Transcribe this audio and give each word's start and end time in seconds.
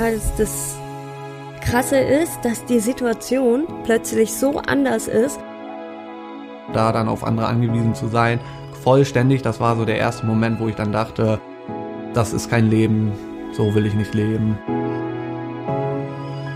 Also 0.00 0.32
das 0.38 0.76
Krasse 1.60 1.98
ist, 1.98 2.38
dass 2.42 2.64
die 2.64 2.80
Situation 2.80 3.66
plötzlich 3.84 4.32
so 4.32 4.58
anders 4.60 5.08
ist. 5.08 5.40
Da 6.72 6.92
dann 6.92 7.08
auf 7.08 7.24
andere 7.24 7.46
angewiesen 7.46 7.94
zu 7.94 8.08
sein, 8.08 8.40
vollständig, 8.82 9.42
das 9.42 9.60
war 9.60 9.76
so 9.76 9.84
der 9.84 9.98
erste 9.98 10.26
Moment, 10.26 10.60
wo 10.60 10.68
ich 10.68 10.76
dann 10.76 10.92
dachte, 10.92 11.40
das 12.14 12.32
ist 12.32 12.48
kein 12.48 12.70
Leben, 12.70 13.12
so 13.52 13.74
will 13.74 13.86
ich 13.86 13.94
nicht 13.94 14.14
leben. 14.14 14.58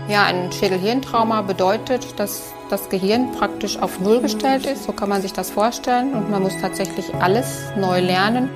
Ja, 0.07 0.25
ein 0.25 0.51
Schädelhirntrauma 0.51 1.41
bedeutet, 1.41 2.19
dass 2.19 2.53
das 2.69 2.89
Gehirn 2.89 3.31
praktisch 3.31 3.77
auf 3.77 3.99
Null 3.99 4.21
gestellt 4.21 4.65
ist. 4.65 4.83
So 4.83 4.91
kann 4.91 5.07
man 5.09 5.21
sich 5.21 5.31
das 5.31 5.49
vorstellen. 5.49 6.13
Und 6.13 6.29
man 6.29 6.43
muss 6.43 6.57
tatsächlich 6.59 7.13
alles 7.15 7.71
neu 7.77 8.01
lernen. 8.01 8.49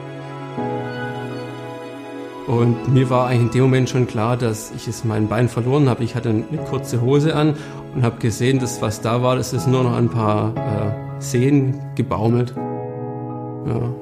Und 2.55 2.93
mir 2.93 3.09
war 3.09 3.27
eigentlich 3.27 3.41
in 3.41 3.51
dem 3.51 3.61
Moment 3.63 3.89
schon 3.89 4.07
klar, 4.07 4.37
dass 4.37 4.71
ich 4.71 4.87
es 4.87 5.03
mein 5.03 5.27
Bein 5.27 5.49
verloren 5.49 5.89
habe. 5.89 6.05
Ich 6.05 6.15
hatte 6.15 6.29
eine 6.29 6.63
kurze 6.69 7.01
Hose 7.01 7.35
an 7.35 7.55
und 7.93 8.03
habe 8.03 8.17
gesehen, 8.19 8.59
dass 8.59 8.81
was 8.81 9.01
da 9.01 9.21
war, 9.21 9.35
das 9.35 9.51
ist 9.51 9.67
nur 9.67 9.83
noch 9.83 9.95
ein 9.95 10.09
paar 10.09 10.55
äh, 10.55 11.21
Seen 11.21 11.81
gebaumelt. 11.95 12.53
Ja. 12.55 13.93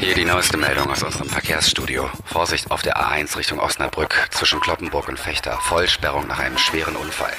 Hier 0.00 0.14
die 0.14 0.24
neueste 0.24 0.56
Meldung 0.56 0.90
aus 0.90 1.04
unserem 1.04 1.28
Verkehrsstudio. 1.28 2.10
Vorsicht 2.24 2.72
auf 2.72 2.82
der 2.82 2.96
A1 2.96 3.36
Richtung 3.36 3.60
Osnabrück 3.60 4.28
zwischen 4.30 4.58
Kloppenburg 4.58 5.08
und 5.08 5.20
Fechter. 5.20 5.58
Vollsperrung 5.60 6.26
nach 6.26 6.40
einem 6.40 6.58
schweren 6.58 6.96
Unfall. 6.96 7.32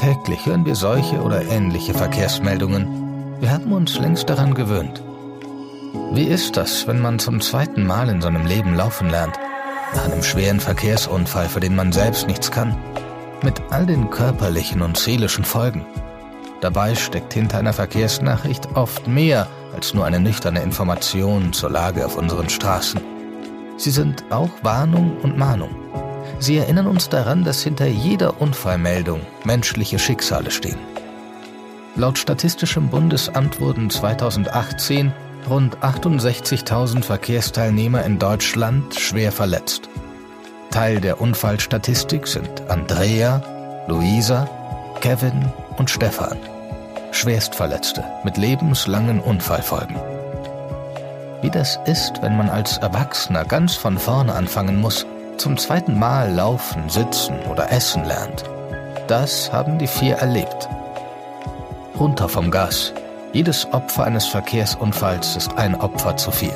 Täglich 0.00 0.46
hören 0.46 0.64
wir 0.64 0.74
solche 0.74 1.20
oder 1.20 1.42
ähnliche 1.42 1.94
Verkehrsmeldungen 1.94 2.99
wir 3.40 3.50
haben 3.50 3.72
uns 3.72 3.98
längst 3.98 4.28
daran 4.28 4.54
gewöhnt. 4.54 5.02
Wie 6.12 6.24
ist 6.24 6.56
das, 6.56 6.86
wenn 6.86 7.00
man 7.00 7.18
zum 7.18 7.40
zweiten 7.40 7.86
Mal 7.86 8.08
in 8.08 8.20
seinem 8.20 8.46
Leben 8.46 8.74
laufen 8.74 9.08
lernt? 9.08 9.38
Nach 9.94 10.04
einem 10.04 10.22
schweren 10.22 10.60
Verkehrsunfall, 10.60 11.48
für 11.48 11.60
den 11.60 11.74
man 11.74 11.92
selbst 11.92 12.26
nichts 12.26 12.50
kann? 12.50 12.76
Mit 13.42 13.60
all 13.70 13.86
den 13.86 14.10
körperlichen 14.10 14.82
und 14.82 14.98
seelischen 14.98 15.44
Folgen. 15.44 15.84
Dabei 16.60 16.94
steckt 16.94 17.32
hinter 17.32 17.58
einer 17.58 17.72
Verkehrsnachricht 17.72 18.68
oft 18.74 19.08
mehr 19.08 19.48
als 19.74 19.94
nur 19.94 20.04
eine 20.04 20.20
nüchterne 20.20 20.62
Information 20.62 21.52
zur 21.52 21.70
Lage 21.70 22.04
auf 22.04 22.16
unseren 22.16 22.50
Straßen. 22.50 23.00
Sie 23.78 23.90
sind 23.90 24.24
auch 24.30 24.50
Warnung 24.62 25.16
und 25.22 25.38
Mahnung. 25.38 25.74
Sie 26.38 26.58
erinnern 26.58 26.86
uns 26.86 27.08
daran, 27.08 27.44
dass 27.44 27.62
hinter 27.62 27.86
jeder 27.86 28.40
Unfallmeldung 28.40 29.20
menschliche 29.44 29.98
Schicksale 29.98 30.50
stehen. 30.50 30.78
Laut 32.00 32.16
Statistischem 32.16 32.88
Bundesamt 32.88 33.60
wurden 33.60 33.90
2018 33.90 35.12
rund 35.50 35.76
68.000 35.80 37.02
Verkehrsteilnehmer 37.02 38.06
in 38.06 38.18
Deutschland 38.18 38.94
schwer 38.94 39.30
verletzt. 39.30 39.90
Teil 40.70 41.02
der 41.02 41.20
Unfallstatistik 41.20 42.26
sind 42.26 42.70
Andrea, 42.70 43.84
Luisa, 43.86 44.48
Kevin 45.02 45.52
und 45.76 45.90
Stefan. 45.90 46.38
Schwerstverletzte 47.12 48.02
mit 48.24 48.38
lebenslangen 48.38 49.20
Unfallfolgen. 49.20 49.96
Wie 51.42 51.50
das 51.50 51.78
ist, 51.84 52.22
wenn 52.22 52.34
man 52.34 52.48
als 52.48 52.78
Erwachsener 52.78 53.44
ganz 53.44 53.74
von 53.74 53.98
vorne 53.98 54.32
anfangen 54.32 54.80
muss, 54.80 55.04
zum 55.36 55.58
zweiten 55.58 55.98
Mal 55.98 56.32
laufen, 56.32 56.88
sitzen 56.88 57.40
oder 57.40 57.70
essen 57.70 58.06
lernt. 58.06 58.44
Das 59.06 59.52
haben 59.52 59.78
die 59.78 59.86
vier 59.86 60.14
erlebt 60.14 60.66
runter 62.00 62.28
vom 62.28 62.50
Gas. 62.50 62.92
Jedes 63.34 63.66
Opfer 63.72 64.04
eines 64.04 64.26
Verkehrsunfalls 64.26 65.36
ist 65.36 65.56
ein 65.56 65.74
Opfer 65.74 66.16
zu 66.16 66.30
viel. 66.32 66.54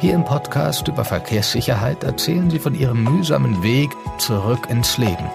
Hier 0.00 0.14
im 0.14 0.24
Podcast 0.24 0.88
über 0.88 1.04
Verkehrssicherheit 1.04 2.02
erzählen 2.02 2.50
sie 2.50 2.58
von 2.58 2.74
ihrem 2.74 3.04
mühsamen 3.04 3.62
Weg 3.62 3.90
zurück 4.18 4.68
ins 4.68 4.98
Leben. 4.98 5.30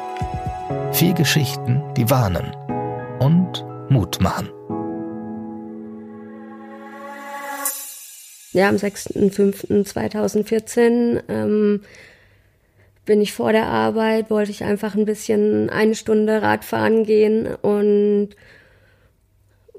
Vier 0.91 1.13
Geschichten, 1.13 1.81
die 1.95 2.09
warnen 2.09 2.53
und 3.19 3.63
Mut 3.89 4.19
machen. 4.19 4.49
Ja, 8.51 8.67
am 8.69 8.75
6.5.2014 8.75 11.23
ähm, 11.29 11.81
bin 13.05 13.21
ich 13.21 13.33
vor 13.33 13.51
der 13.51 13.67
Arbeit, 13.67 14.29
wollte 14.29 14.51
ich 14.51 14.63
einfach 14.63 14.95
ein 14.95 15.05
bisschen 15.05 15.69
eine 15.69 15.95
Stunde 15.95 16.41
Radfahren 16.41 17.05
gehen 17.05 17.47
und 17.61 18.29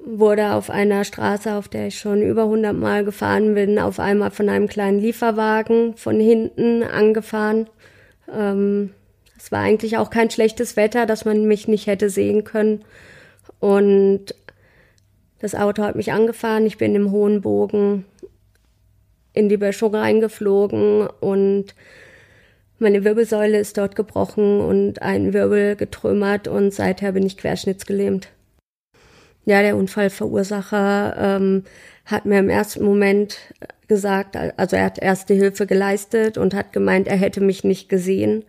wurde 0.07 0.53
auf 0.53 0.71
einer 0.71 1.05
Straße, 1.05 1.53
auf 1.53 1.69
der 1.69 1.89
ich 1.89 1.99
schon 1.99 2.23
über 2.23 2.45
100 2.45 2.75
Mal 2.75 3.05
gefahren 3.05 3.55
bin, 3.55 3.79
auf 3.79 3.99
einmal 3.99 4.31
von 4.31 4.49
einem 4.49 4.69
kleinen 4.69 5.01
Lieferwagen 5.01 5.97
von 5.97 6.21
hinten 6.21 6.85
angefahren. 6.85 7.69
Ähm, 8.33 8.93
es 9.37 9.51
war 9.51 9.61
eigentlich 9.61 9.99
auch 9.99 10.09
kein 10.11 10.31
schlechtes 10.31 10.77
Wetter, 10.77 11.07
dass 11.07 11.25
man 11.25 11.47
mich 11.47 11.67
nicht 11.67 11.89
hätte 11.89 12.09
sehen 12.09 12.45
können. 12.45 12.85
Und 13.59 14.35
das 15.41 15.57
Auto 15.57 15.83
hat 15.83 15.97
mich 15.97 16.13
angefahren. 16.13 16.67
Ich 16.67 16.79
bin 16.79 16.95
im 16.95 17.11
hohen 17.11 17.41
Bogen 17.41 18.05
in 19.33 19.49
die 19.49 19.57
Böschung 19.57 19.95
reingeflogen 19.95 21.09
und 21.21 21.75
meine 22.79 23.05
Wirbelsäule 23.05 23.59
ist 23.59 23.77
dort 23.77 23.97
gebrochen 23.97 24.61
und 24.61 25.03
ein 25.03 25.33
Wirbel 25.33 25.77
getrümmert 25.77 26.47
und 26.47 26.73
seither 26.73 27.13
bin 27.13 27.27
ich 27.27 27.37
querschnittsgelähmt. 27.37 28.29
Ja, 29.47 29.63
der 29.63 29.77
Unfallverursacher 29.77 31.17
ähm, 31.19 31.63
hat 32.05 32.27
mir 32.27 32.41
im 32.41 32.51
ersten 32.51 32.85
Moment 32.85 33.39
gesagt, 33.87 34.37
also 34.57 34.75
er 34.75 34.85
hat 34.85 34.99
erste 34.99 35.35
Hilfe 35.35 35.67
geleistet 35.67 36.37
und 36.37 36.53
hat 36.53 36.73
gemeint, 36.73 37.07
er 37.07 37.17
hätte 37.17 37.41
mich 37.41 37.63
nicht 37.63 37.89
gesehen. 37.89 38.45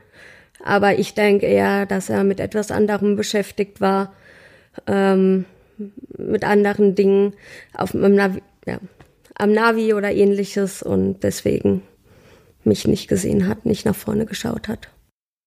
Aber 0.63 0.97
ich 0.97 1.13
denke 1.13 1.45
eher, 1.45 1.85
dass 1.85 2.09
er 2.09 2.23
mit 2.23 2.39
etwas 2.39 2.71
anderem 2.71 3.15
beschäftigt 3.15 3.79
war, 3.79 4.11
ähm, 4.87 5.45
mit 6.17 6.43
anderen 6.43 6.95
Dingen 6.95 7.33
auf 7.75 7.93
am 7.93 8.15
Navi, 8.15 8.41
ja, 8.65 8.79
am 9.35 9.51
Navi 9.51 9.93
oder 9.93 10.11
ähnliches 10.11 10.81
und 10.81 11.21
deswegen 11.21 11.83
mich 12.63 12.87
nicht 12.87 13.07
gesehen 13.07 13.47
hat, 13.47 13.67
nicht 13.67 13.85
nach 13.85 13.95
vorne 13.95 14.25
geschaut 14.25 14.67
hat. 14.67 14.89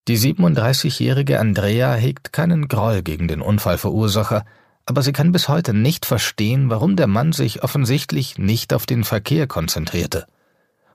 Die 0.06 0.16
37-jährige 0.16 1.40
Andrea 1.40 1.94
hegt 1.94 2.32
keinen 2.32 2.68
Groll 2.68 3.02
gegen 3.02 3.26
den 3.26 3.42
Unfallverursacher, 3.42 4.44
aber 4.90 5.02
sie 5.02 5.12
kann 5.12 5.30
bis 5.30 5.48
heute 5.48 5.72
nicht 5.72 6.04
verstehen, 6.04 6.68
warum 6.68 6.96
der 6.96 7.06
Mann 7.06 7.32
sich 7.32 7.62
offensichtlich 7.62 8.38
nicht 8.38 8.74
auf 8.74 8.86
den 8.86 9.04
Verkehr 9.04 9.46
konzentrierte. 9.46 10.26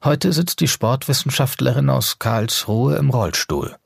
Heute 0.03 0.33
sitzt 0.33 0.59
die 0.59 0.67
Sportwissenschaftlerin 0.67 1.89
aus 1.89 2.19
Karlsruhe 2.19 2.97
im 2.97 3.09
Rollstuhl. 3.09 3.77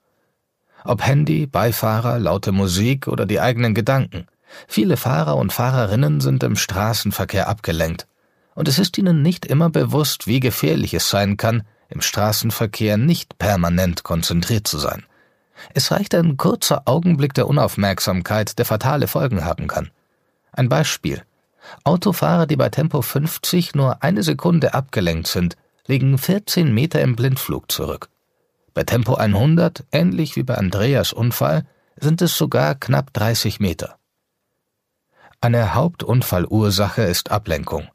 Ob 0.84 1.06
Handy, 1.06 1.46
Beifahrer, 1.46 2.18
laute 2.18 2.52
Musik 2.52 3.08
oder 3.08 3.28
die 3.28 3.40
eigenen 3.40 3.75
Gedanken, 3.75 4.25
viele 4.68 4.98
Fahrer 4.98 5.38
und 5.38 5.53
Fahrerinnen 5.53 6.22
sind 6.22 6.42
im 6.42 6.56
Straßenverkehr 6.56 7.48
abgelenkt, 7.48 8.08
und 8.56 8.68
es 8.68 8.80
ist 8.80 8.98
ihnen 8.98 9.22
nicht 9.22 9.46
immer 9.46 9.69
bewusst, 9.69 10.25
wie 10.25 10.40
gefährlich 10.40 10.96
es 10.96 11.08
sein 11.08 11.38
kann, 11.38 11.62
im 11.88 12.02
Straßenverkehr 12.02 12.98
nicht 12.98 13.38
permanent 13.38 14.02
konzentriert 14.02 14.68
zu 14.68 14.80
sein. 14.80 15.06
Es 15.75 15.92
reicht 15.92 16.16
ein 16.16 16.36
kurzer 16.36 16.81
Augenblick 16.86 17.36
der 17.36 17.48
Unaufmerksamkeit, 17.48 18.58
der 18.58 18.66
fatale 18.66 19.08
Folgen 19.08 19.46
haben 19.46 19.68
kann. 19.68 19.92
Ein 20.59 20.68
Beispiel. 20.68 21.24
Autofahrer, 21.86 22.46
die 22.46 22.58
bei 22.58 22.68
Tempo 22.68 23.02
50 23.02 23.75
nur 23.75 24.03
eine 24.03 24.24
Sekunde 24.24 24.74
abgelenkt 24.74 25.28
sind, 25.28 25.56
liegen 25.88 26.18
14 26.18 26.74
Meter 26.74 27.00
im 27.00 27.16
Blindflug 27.16 27.72
zurück. 27.72 28.09
Bei 28.74 28.84
Tempo 28.84 29.14
100, 29.14 29.86
ähnlich 29.94 30.36
wie 30.36 30.44
bei 30.44 30.56
Andreas 30.56 31.14
Unfall, 31.14 31.66
sind 31.96 32.22
es 32.22 32.38
sogar 32.38 32.75
knapp 32.75 33.14
30 33.14 33.62
Meter. 33.62 34.00
Eine 35.40 35.75
Hauptunfallursache 35.75 37.03
ist 37.03 37.31
Ablenkung. 37.31 37.88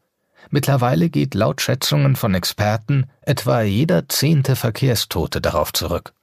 Mittlerweile 0.49 1.11
geht 1.11 1.35
laut 1.35 1.61
Schätzungen 1.61 2.17
von 2.17 2.35
Experten 2.35 3.11
etwa 3.21 3.61
jeder 3.61 4.09
zehnte 4.09 4.57
Verkehrstote 4.57 5.43
darauf 5.43 5.75
zurück. 5.75 6.15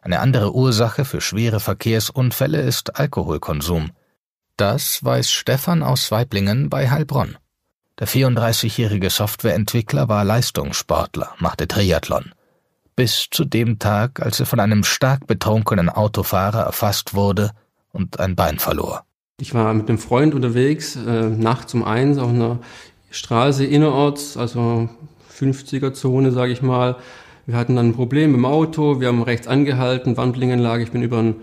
Eine 0.00 0.20
andere 0.20 0.54
Ursache 0.54 1.04
für 1.04 1.20
schwere 1.20 1.60
Verkehrsunfälle 1.60 2.62
ist 2.62 2.98
Alkoholkonsum. 2.98 3.90
Das 4.62 5.04
weiß 5.04 5.32
Stefan 5.32 5.82
aus 5.82 6.12
Weiblingen 6.12 6.70
bei 6.70 6.88
Heilbronn. 6.88 7.36
Der 7.98 8.06
34-jährige 8.06 9.10
Softwareentwickler 9.10 10.08
war 10.08 10.22
Leistungssportler, 10.22 11.34
machte 11.40 11.66
Triathlon. 11.66 12.30
Bis 12.94 13.26
zu 13.28 13.44
dem 13.44 13.80
Tag, 13.80 14.22
als 14.22 14.38
er 14.38 14.46
von 14.46 14.60
einem 14.60 14.84
stark 14.84 15.26
betrunkenen 15.26 15.88
Autofahrer 15.88 16.60
erfasst 16.60 17.14
wurde 17.14 17.50
und 17.90 18.20
ein 18.20 18.36
Bein 18.36 18.60
verlor. 18.60 19.02
Ich 19.40 19.52
war 19.52 19.74
mit 19.74 19.88
einem 19.88 19.98
Freund 19.98 20.32
unterwegs, 20.32 20.94
äh, 20.94 21.28
nachts 21.28 21.74
um 21.74 21.82
eins 21.82 22.18
auf 22.18 22.30
einer 22.30 22.60
Straße 23.10 23.64
innerorts, 23.64 24.36
also 24.36 24.88
50er-Zone, 25.36 26.30
sage 26.30 26.52
ich 26.52 26.62
mal. 26.62 26.98
Wir 27.46 27.56
hatten 27.56 27.74
dann 27.74 27.88
ein 27.88 27.96
Problem 27.96 28.32
im 28.32 28.44
Auto, 28.44 29.00
wir 29.00 29.08
haben 29.08 29.22
rechts 29.22 29.48
angehalten, 29.48 30.16
Wandblinganlage, 30.16 30.84
ich 30.84 30.92
bin 30.92 31.02
über 31.02 31.18
einen 31.18 31.42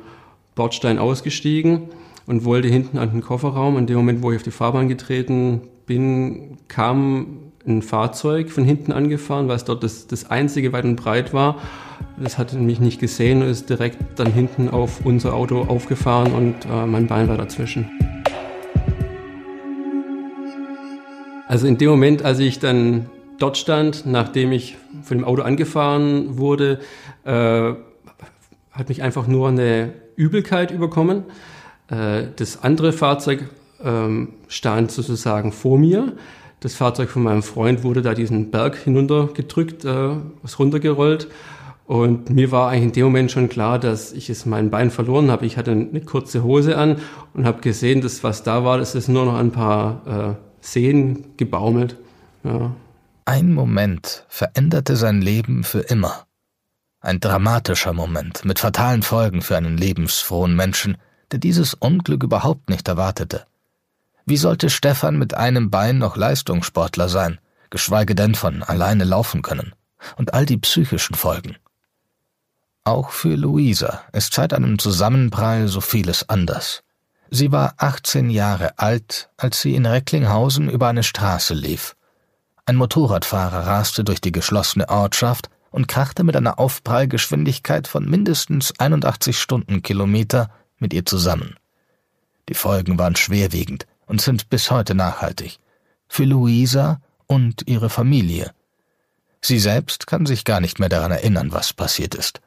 Bordstein 0.56 0.98
ausgestiegen 0.98 1.89
und 2.29 2.45
wollte 2.45 2.67
hinten 2.67 2.99
an 2.99 3.09
den 3.11 3.21
Kofferraum. 3.21 3.75
In 3.79 3.87
dem 3.87 3.97
Moment, 3.97 4.21
wo 4.21 4.31
ich 4.31 4.37
auf 4.37 4.43
die 4.43 4.51
Fahrbahn 4.51 4.87
getreten 4.87 5.61
bin, 5.87 6.57
kam 6.67 7.51
ein 7.67 7.81
Fahrzeug 7.81 8.51
von 8.51 8.63
hinten 8.63 8.91
angefahren, 8.91 9.47
weil 9.47 9.55
es 9.55 9.65
dort 9.65 9.83
das, 9.83 10.05
das 10.05 10.29
einzige 10.29 10.71
weit 10.71 10.85
und 10.85 10.95
breit 10.95 11.33
war. 11.33 11.57
Das 12.21 12.37
hat 12.37 12.53
mich 12.53 12.79
nicht 12.79 12.99
gesehen 12.99 13.41
und 13.41 13.49
ist 13.49 13.67
direkt 13.67 13.97
dann 14.19 14.31
hinten 14.31 14.69
auf 14.69 15.03
unser 15.03 15.33
Auto 15.33 15.61
aufgefahren 15.61 16.31
und 16.31 16.53
äh, 16.71 16.85
mein 16.85 17.07
Bein 17.07 17.27
war 17.27 17.35
dazwischen. 17.35 17.89
Also 21.47 21.65
in 21.65 21.79
dem 21.79 21.89
Moment, 21.89 22.23
als 22.23 22.37
ich 22.37 22.59
dann 22.59 23.09
dort 23.39 23.57
stand, 23.57 24.05
nachdem 24.05 24.51
ich 24.51 24.77
von 25.01 25.17
dem 25.17 25.25
Auto 25.25 25.41
angefahren 25.41 26.37
wurde, 26.37 26.79
äh, 27.25 27.73
hat 28.71 28.87
mich 28.87 29.01
einfach 29.01 29.25
nur 29.25 29.47
eine 29.47 29.93
Übelkeit 30.15 30.69
überkommen. 30.69 31.23
Äh, 31.89 32.27
das 32.36 32.63
andere 32.63 32.94
Fahrzeug 32.94 33.50
ähm, 33.83 34.33
stand 34.47 34.91
sozusagen 34.91 35.51
vor 35.51 35.77
mir. 35.77 36.13
Das 36.59 36.75
Fahrzeug 36.75 37.09
von 37.09 37.24
meinem 37.24 37.44
Freund 37.44 37.83
wurde 37.83 38.01
da 38.01 38.13
diesen 38.13 38.51
Berg 38.51 38.77
hinuntergedrückt, 38.77 39.86
äh, 39.86 40.15
was 40.41 40.59
runtergerollt. 40.59 41.27
Und 41.86 42.30
mir 42.30 42.51
war 42.51 42.69
eigentlich 42.69 42.83
in 42.83 42.91
dem 42.91 43.06
Moment 43.06 43.31
schon 43.31 43.50
klar, 43.50 43.80
dass 43.80 44.12
ich 44.12 44.30
es 44.30 44.45
mein 44.45 44.69
Bein 44.69 44.91
verloren 44.91 45.31
habe. 45.31 45.45
Ich 45.47 45.57
hatte 45.57 45.71
eine 45.71 46.01
kurze 46.01 46.44
Hose 46.44 46.77
an 46.77 46.97
und 47.33 47.45
habe 47.45 47.62
gesehen, 47.62 48.01
dass 48.01 48.24
was 48.24 48.44
da 48.44 48.63
war, 48.63 48.77
das 48.77 48.94
ist 48.94 49.07
nur 49.07 49.25
noch 49.25 49.36
ein 49.36 49.51
paar 49.51 50.36
äh, 50.36 50.36
Seen 50.62 51.36
gebaumelt. 51.38 51.95
Ja. 52.44 52.75
Ein 53.25 53.53
Moment 53.53 54.25
veränderte 54.27 54.95
sein 54.95 55.21
Leben 55.21 55.63
für 55.63 55.80
immer. 55.80 56.25
Ein 57.01 57.19
dramatischer 57.19 57.94
Moment 57.94 58.45
mit 58.45 58.59
fatalen 58.59 59.01
Folgen 59.01 59.41
für 59.41 59.57
einen 59.57 59.77
lebensfrohen 59.77 60.56
Menschen, 60.56 60.97
der 61.31 61.39
dieses 61.39 61.73
Unglück 61.73 62.23
überhaupt 62.23 62.69
nicht 62.69 62.87
erwartete. 62.87 63.45
Wie 64.25 64.37
sollte 64.37 64.69
Stefan 64.69 65.17
mit 65.17 65.33
einem 65.33 65.69
Bein 65.69 65.97
noch 65.97 66.15
Leistungssportler 66.15 67.09
sein, 67.09 67.39
geschweige 67.69 68.15
denn 68.15 68.35
von 68.35 68.63
alleine 68.63 69.03
laufen 69.03 69.41
können? 69.41 69.73
Und 70.17 70.33
all 70.33 70.45
die 70.45 70.57
psychischen 70.57 71.15
Folgen. 71.15 71.57
Auch 72.83 73.09
für 73.09 73.35
Luisa 73.35 74.03
ist 74.13 74.33
seit 74.33 74.53
einem 74.53 74.79
Zusammenprall 74.79 75.67
so 75.67 75.81
vieles 75.81 76.29
anders. 76.29 76.83
Sie 77.29 77.51
war 77.51 77.73
18 77.77 78.29
Jahre 78.29 78.79
alt, 78.79 79.29
als 79.37 79.61
sie 79.61 79.75
in 79.75 79.85
Recklinghausen 79.85 80.69
über 80.69 80.87
eine 80.87 81.03
Straße 81.03 81.53
lief. 81.53 81.95
Ein 82.65 82.75
Motorradfahrer 82.75 83.67
raste 83.67 84.03
durch 84.03 84.21
die 84.21 84.31
geschlossene 84.31 84.89
Ortschaft 84.89 85.49
und 85.71 85.87
krachte 85.87 86.23
mit 86.23 86.35
einer 86.35 86.59
Aufprallgeschwindigkeit 86.59 87.87
von 87.87 88.09
mindestens 88.09 88.79
81 88.79 89.39
Stundenkilometer 89.39 90.49
mit 90.79 90.93
ihr 90.93 91.05
zusammen. 91.05 91.55
Die 92.47 92.53
Folgen 92.53 92.97
waren 92.97 93.15
schwerwiegend 93.15 93.85
und 94.05 94.21
sind 94.21 94.49
bis 94.49 94.71
heute 94.71 94.95
nachhaltig. 94.95 95.59
Für 96.07 96.25
Luisa 96.25 97.01
und 97.27 97.67
ihre 97.67 97.89
Familie. 97.89 98.51
Sie 99.41 99.59
selbst 99.59 100.07
kann 100.07 100.25
sich 100.25 100.43
gar 100.43 100.59
nicht 100.59 100.79
mehr 100.79 100.89
daran 100.89 101.11
erinnern, 101.11 101.51
was 101.51 101.73
passiert 101.73 102.15
ist. 102.15 102.41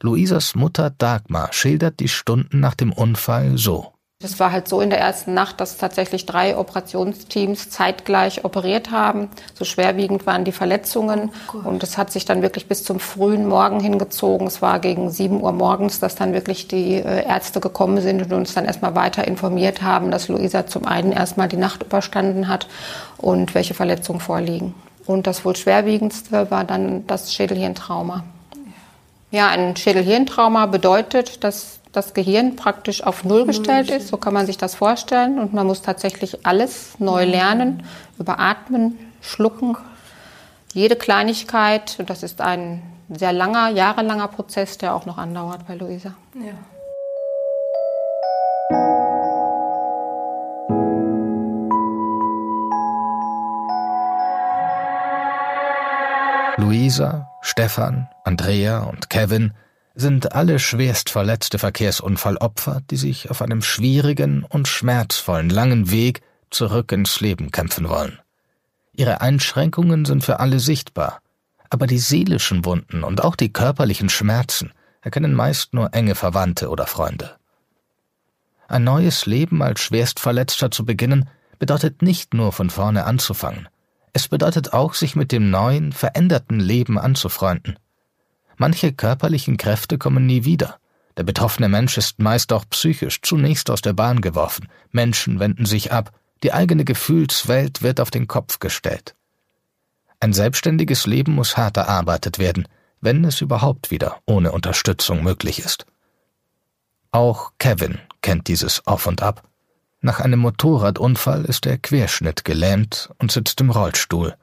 Luisas 0.00 0.54
Mutter 0.54 0.90
Dagmar 0.90 1.52
schildert 1.52 2.00
die 2.00 2.08
Stunden 2.08 2.60
nach 2.60 2.74
dem 2.74 2.92
Unfall 2.92 3.58
so. 3.58 3.92
Es 4.22 4.38
war 4.38 4.52
halt 4.52 4.68
so 4.68 4.82
in 4.82 4.90
der 4.90 5.00
ersten 5.00 5.32
Nacht, 5.32 5.62
dass 5.62 5.78
tatsächlich 5.78 6.26
drei 6.26 6.58
Operationsteams 6.58 7.70
zeitgleich 7.70 8.44
operiert 8.44 8.90
haben. 8.90 9.30
So 9.54 9.64
schwerwiegend 9.64 10.26
waren 10.26 10.44
die 10.44 10.52
Verletzungen. 10.52 11.30
Oh 11.54 11.66
und 11.66 11.82
es 11.82 11.96
hat 11.96 12.12
sich 12.12 12.26
dann 12.26 12.42
wirklich 12.42 12.66
bis 12.66 12.84
zum 12.84 13.00
frühen 13.00 13.48
Morgen 13.48 13.80
hingezogen. 13.80 14.46
Es 14.46 14.60
war 14.60 14.78
gegen 14.78 15.10
sieben 15.10 15.40
Uhr 15.40 15.52
morgens, 15.52 16.00
dass 16.00 16.16
dann 16.16 16.34
wirklich 16.34 16.68
die 16.68 16.96
äh, 16.96 17.26
Ärzte 17.26 17.60
gekommen 17.60 18.02
sind 18.02 18.20
und 18.20 18.32
uns 18.34 18.52
dann 18.52 18.66
erstmal 18.66 18.94
weiter 18.94 19.26
informiert 19.26 19.80
haben, 19.80 20.10
dass 20.10 20.28
Luisa 20.28 20.66
zum 20.66 20.84
einen 20.84 21.12
erstmal 21.12 21.48
die 21.48 21.56
Nacht 21.56 21.82
überstanden 21.82 22.46
hat 22.48 22.68
und 23.16 23.54
welche 23.54 23.72
Verletzungen 23.72 24.20
vorliegen. 24.20 24.74
Und 25.06 25.26
das 25.26 25.46
wohl 25.46 25.56
schwerwiegendste 25.56 26.50
war 26.50 26.64
dann 26.64 27.06
das 27.06 27.32
Schädelhirntrauma. 27.32 28.22
Ja, 29.30 29.48
ein 29.48 29.76
Schädelhirntrauma 29.76 30.66
bedeutet, 30.66 31.42
dass 31.42 31.79
das 31.92 32.14
Gehirn 32.14 32.56
praktisch 32.56 33.02
auf 33.02 33.24
Null 33.24 33.46
gestellt 33.46 33.90
ist. 33.90 34.08
So 34.08 34.16
kann 34.16 34.34
man 34.34 34.46
sich 34.46 34.58
das 34.58 34.74
vorstellen. 34.74 35.38
Und 35.38 35.52
man 35.52 35.66
muss 35.66 35.82
tatsächlich 35.82 36.46
alles 36.46 36.98
neu 36.98 37.24
lernen, 37.24 37.82
überatmen, 38.18 38.98
schlucken. 39.20 39.76
Jede 40.72 40.96
Kleinigkeit. 40.96 41.96
Und 41.98 42.10
das 42.10 42.22
ist 42.22 42.40
ein 42.40 42.82
sehr 43.08 43.32
langer, 43.32 43.70
jahrelanger 43.70 44.28
Prozess, 44.28 44.78
der 44.78 44.94
auch 44.94 45.04
noch 45.06 45.18
andauert 45.18 45.66
bei 45.66 45.74
Luisa. 45.74 46.14
Ja. 46.34 46.52
Luisa, 56.56 57.30
Stefan, 57.40 58.08
Andrea 58.22 58.84
und 58.84 59.10
Kevin– 59.10 59.52
sind 59.94 60.32
alle 60.32 60.58
schwerst 60.58 61.10
verletzte 61.10 61.58
Verkehrsunfallopfer, 61.58 62.80
die 62.90 62.96
sich 62.96 63.30
auf 63.30 63.42
einem 63.42 63.62
schwierigen 63.62 64.44
und 64.44 64.68
schmerzvollen 64.68 65.50
langen 65.50 65.90
Weg 65.90 66.22
zurück 66.50 66.92
ins 66.92 67.20
Leben 67.20 67.50
kämpfen 67.50 67.88
wollen. 67.88 68.18
Ihre 68.92 69.20
Einschränkungen 69.20 70.04
sind 70.04 70.24
für 70.24 70.40
alle 70.40 70.60
sichtbar, 70.60 71.20
aber 71.70 71.86
die 71.86 71.98
seelischen 71.98 72.64
Wunden 72.64 73.04
und 73.04 73.22
auch 73.22 73.36
die 73.36 73.52
körperlichen 73.52 74.08
Schmerzen 74.08 74.72
erkennen 75.02 75.34
meist 75.34 75.74
nur 75.74 75.94
enge 75.94 76.14
Verwandte 76.14 76.68
oder 76.68 76.86
Freunde. 76.86 77.36
Ein 78.68 78.84
neues 78.84 79.26
Leben 79.26 79.62
als 79.62 79.80
Schwerstverletzter 79.80 80.70
zu 80.70 80.84
beginnen, 80.84 81.28
bedeutet 81.58 82.02
nicht 82.02 82.34
nur 82.34 82.52
von 82.52 82.70
vorne 82.70 83.04
anzufangen, 83.04 83.68
es 84.12 84.28
bedeutet 84.28 84.72
auch, 84.72 84.94
sich 84.94 85.14
mit 85.14 85.32
dem 85.32 85.50
neuen, 85.50 85.92
veränderten 85.92 86.58
Leben 86.58 86.98
anzufreunden. 86.98 87.78
Manche 88.60 88.92
körperlichen 88.92 89.56
Kräfte 89.56 89.96
kommen 89.96 90.26
nie 90.26 90.44
wieder. 90.44 90.80
Der 91.16 91.22
betroffene 91.22 91.70
Mensch 91.70 91.96
ist 91.96 92.18
meist 92.18 92.52
auch 92.52 92.66
psychisch 92.68 93.22
zunächst 93.22 93.70
aus 93.70 93.80
der 93.80 93.94
Bahn 93.94 94.20
geworfen. 94.20 94.68
Menschen 94.90 95.40
wenden 95.40 95.64
sich 95.64 95.92
ab. 95.92 96.12
Die 96.42 96.52
eigene 96.52 96.84
Gefühlswelt 96.84 97.80
wird 97.80 98.00
auf 98.00 98.10
den 98.10 98.28
Kopf 98.28 98.58
gestellt. 98.58 99.14
Ein 100.20 100.34
selbstständiges 100.34 101.06
Leben 101.06 101.34
muss 101.34 101.56
hart 101.56 101.78
erarbeitet 101.78 102.38
werden, 102.38 102.68
wenn 103.00 103.24
es 103.24 103.40
überhaupt 103.40 103.90
wieder 103.90 104.18
ohne 104.26 104.52
Unterstützung 104.52 105.22
möglich 105.22 105.60
ist. 105.60 105.86
Auch 107.12 107.52
Kevin 107.58 107.98
kennt 108.20 108.46
dieses 108.46 108.86
Auf 108.86 109.06
und 109.06 109.22
Ab. 109.22 109.42
Nach 110.02 110.20
einem 110.20 110.40
Motorradunfall 110.40 111.46
ist 111.46 111.64
er 111.64 111.78
Querschnitt 111.78 112.44
gelähmt 112.44 113.08
und 113.16 113.32
sitzt 113.32 113.58
im 113.62 113.70
Rollstuhl. 113.70 114.36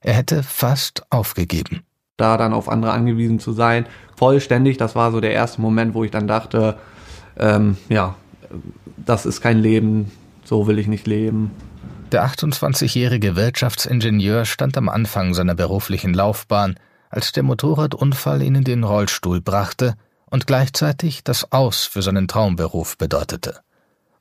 Er 0.00 0.14
hätte 0.14 0.42
fast 0.42 1.04
aufgegeben 1.12 1.84
da 2.16 2.36
dann 2.36 2.52
auf 2.52 2.68
andere 2.68 2.92
angewiesen 2.92 3.38
zu 3.38 3.52
sein, 3.52 3.86
vollständig, 4.16 4.76
das 4.76 4.94
war 4.94 5.12
so 5.12 5.20
der 5.20 5.32
erste 5.32 5.60
Moment, 5.60 5.94
wo 5.94 6.04
ich 6.04 6.10
dann 6.10 6.26
dachte, 6.26 6.76
ähm, 7.38 7.76
ja, 7.88 8.14
das 8.96 9.26
ist 9.26 9.40
kein 9.40 9.58
Leben, 9.58 10.10
so 10.44 10.66
will 10.66 10.78
ich 10.78 10.86
nicht 10.86 11.06
leben. 11.06 11.50
Der 12.12 12.24
28-jährige 12.24 13.36
Wirtschaftsingenieur 13.36 14.44
stand 14.44 14.76
am 14.78 14.88
Anfang 14.88 15.34
seiner 15.34 15.54
beruflichen 15.54 16.14
Laufbahn, 16.14 16.76
als 17.10 17.32
der 17.32 17.42
Motorradunfall 17.42 18.42
ihn 18.42 18.54
in 18.54 18.64
den 18.64 18.84
Rollstuhl 18.84 19.40
brachte 19.40 19.94
und 20.30 20.46
gleichzeitig 20.46 21.24
das 21.24 21.52
Aus 21.52 21.84
für 21.84 22.02
seinen 22.02 22.28
Traumberuf 22.28 22.96
bedeutete. 22.96 23.60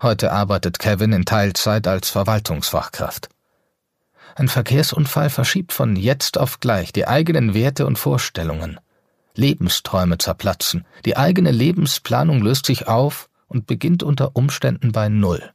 Heute 0.02 0.32
arbeitet 0.32 0.80
Kevin 0.80 1.14
in 1.14 1.26
Teilzeit 1.26 1.88
als 1.88 2.10
Verwaltungsfachkraft. 2.10 3.30
Ein 4.38 4.50
Verkehrsunfall 4.50 5.30
verschiebt 5.30 5.72
von 5.72 5.96
jetzt 5.96 6.38
auf 6.38 6.60
gleich 6.60 6.92
die 6.92 7.08
eigenen 7.08 7.54
Werte 7.54 7.86
und 7.86 7.98
Vorstellungen. 7.98 8.80
Lebensträume 9.34 10.18
zerplatzen, 10.18 10.86
die 11.06 11.16
eigene 11.16 11.52
Lebensplanung 11.52 12.42
löst 12.42 12.66
sich 12.66 12.90
auf 12.90 13.30
und 13.48 13.66
beginnt 13.66 14.04
unter 14.04 14.36
Umständen 14.36 14.92
bei 14.92 15.08
Null. 15.08 15.52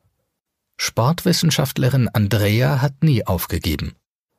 Sportwissenschaftlerin 0.78 2.08
Andrea 2.08 2.80
hat 2.80 3.02
nie 3.02 3.26
aufgegeben. 3.26 3.96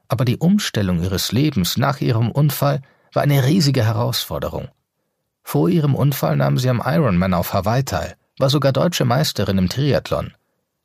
Aber 0.07 0.25
die 0.25 0.37
Umstellung 0.37 1.03
ihres 1.03 1.31
Lebens 1.31 1.77
nach 1.77 2.01
ihrem 2.01 2.31
Unfall 2.31 2.81
war 3.13 3.21
eine 3.21 3.45
riesige 3.45 3.85
Herausforderung. 3.85 4.69
Vor 5.43 5.69
ihrem 5.69 5.93
Unfall 5.93 6.35
nahm 6.35 6.57
sie 6.57 6.69
am 6.69 6.81
Ironman 6.83 7.35
auf 7.35 7.53
Hawaii 7.53 7.83
teil, 7.83 8.15
war 8.39 8.49
sogar 8.49 8.71
deutsche 8.71 9.05
Meisterin 9.05 9.59
im 9.59 9.69
Triathlon. 9.69 10.33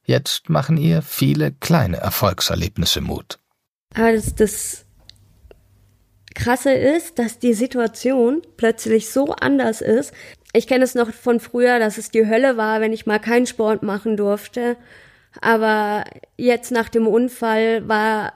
Jetzt 0.05 0.51
machen 0.51 0.77
ihr 0.77 1.01
viele 1.01 1.53
kleine 1.53 1.97
Erfolgserlebnisse 1.97 3.01
Mut. 3.01 3.39
Aber 3.97 4.13
das, 4.13 4.35
das 4.35 4.85
Krasse 6.35 6.73
ist, 6.73 7.19
dass 7.19 7.39
die 7.39 7.55
Situation 7.55 8.43
plötzlich 8.59 9.09
so 9.09 9.33
anders 9.33 9.81
ist. 9.81 10.13
Ich 10.53 10.67
kenne 10.67 10.85
es 10.85 10.95
noch 10.95 11.13
von 11.13 11.41
früher, 11.41 11.79
dass 11.79 11.97
es 11.97 12.11
die 12.11 12.27
Hölle 12.27 12.59
war, 12.59 12.81
wenn 12.81 12.93
ich 12.93 13.07
mal 13.07 13.19
keinen 13.19 13.47
Sport 13.47 13.83
machen 13.83 14.19
durfte. 14.19 14.77
Aber 15.41 16.05
jetzt 16.37 16.73
nach 16.73 16.91
dem 16.91 17.07
Unfall 17.07 17.89
war 17.89 18.35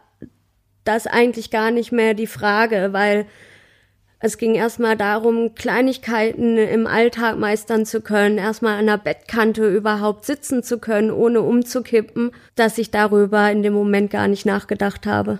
das 0.84 1.06
eigentlich 1.06 1.50
gar 1.50 1.70
nicht 1.70 1.92
mehr 1.92 2.14
die 2.14 2.26
Frage, 2.26 2.88
weil 2.92 3.26
es 4.18 4.38
ging 4.38 4.54
erstmal 4.54 4.96
darum, 4.96 5.54
Kleinigkeiten 5.54 6.56
im 6.56 6.86
Alltag 6.86 7.38
meistern 7.38 7.84
zu 7.84 8.00
können, 8.00 8.38
erstmal 8.38 8.78
an 8.78 8.86
der 8.86 8.98
Bettkante 8.98 9.68
überhaupt 9.68 10.24
sitzen 10.24 10.62
zu 10.62 10.78
können, 10.78 11.10
ohne 11.10 11.42
umzukippen, 11.42 12.30
dass 12.54 12.78
ich 12.78 12.90
darüber 12.90 13.50
in 13.50 13.62
dem 13.62 13.74
Moment 13.74 14.10
gar 14.10 14.28
nicht 14.28 14.46
nachgedacht 14.46 15.06
habe. 15.06 15.38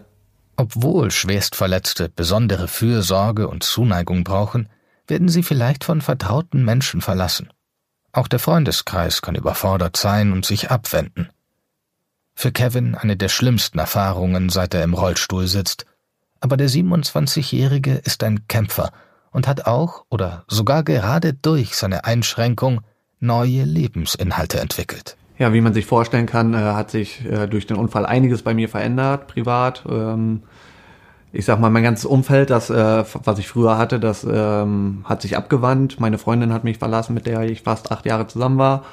Obwohl 0.60 1.10
Schwerstverletzte 1.10 2.10
besondere 2.10 2.68
Fürsorge 2.68 3.48
und 3.48 3.62
Zuneigung 3.62 4.24
brauchen, 4.24 4.68
werden 5.06 5.30
sie 5.30 5.42
vielleicht 5.42 5.84
von 5.84 6.02
vertrauten 6.02 6.66
Menschen 6.66 7.00
verlassen. 7.00 7.50
Auch 8.12 8.28
der 8.28 8.40
Freundeskreis 8.40 9.22
kann 9.22 9.36
überfordert 9.36 9.96
sein 9.96 10.32
und 10.32 10.44
sich 10.44 10.70
abwenden. 10.70 11.30
Für 12.34 12.52
Kevin 12.52 12.94
eine 12.94 13.16
der 13.16 13.30
schlimmsten 13.30 13.78
Erfahrungen, 13.78 14.50
seit 14.50 14.74
er 14.74 14.84
im 14.84 14.92
Rollstuhl 14.92 15.46
sitzt. 15.46 15.86
Aber 16.40 16.58
der 16.58 16.68
27-Jährige 16.68 17.94
ist 17.94 18.22
ein 18.22 18.46
Kämpfer 18.46 18.92
und 19.30 19.48
hat 19.48 19.64
auch 19.64 20.04
oder 20.10 20.44
sogar 20.46 20.82
gerade 20.82 21.32
durch 21.32 21.74
seine 21.74 22.04
Einschränkung 22.04 22.82
neue 23.18 23.64
Lebensinhalte 23.64 24.60
entwickelt. 24.60 25.16
Ja, 25.40 25.54
wie 25.54 25.62
man 25.62 25.72
sich 25.72 25.86
vorstellen 25.86 26.26
kann, 26.26 26.52
äh, 26.52 26.58
hat 26.58 26.90
sich 26.90 27.24
äh, 27.24 27.46
durch 27.46 27.66
den 27.66 27.78
Unfall 27.78 28.04
einiges 28.04 28.42
bei 28.42 28.52
mir 28.52 28.68
verändert, 28.68 29.26
privat. 29.26 29.82
Ähm, 29.88 30.42
ich 31.32 31.46
sag 31.46 31.58
mal, 31.58 31.70
mein 31.70 31.82
ganzes 31.82 32.04
Umfeld, 32.04 32.50
das, 32.50 32.68
äh, 32.68 33.04
was 33.24 33.38
ich 33.38 33.48
früher 33.48 33.78
hatte, 33.78 33.98
das 33.98 34.26
ähm, 34.30 35.02
hat 35.04 35.22
sich 35.22 35.38
abgewandt. 35.38 35.98
Meine 35.98 36.18
Freundin 36.18 36.52
hat 36.52 36.64
mich 36.64 36.76
verlassen, 36.76 37.14
mit 37.14 37.24
der 37.24 37.40
ich 37.44 37.62
fast 37.62 37.90
acht 37.90 38.04
Jahre 38.04 38.26
zusammen 38.26 38.58
war. 38.58 38.84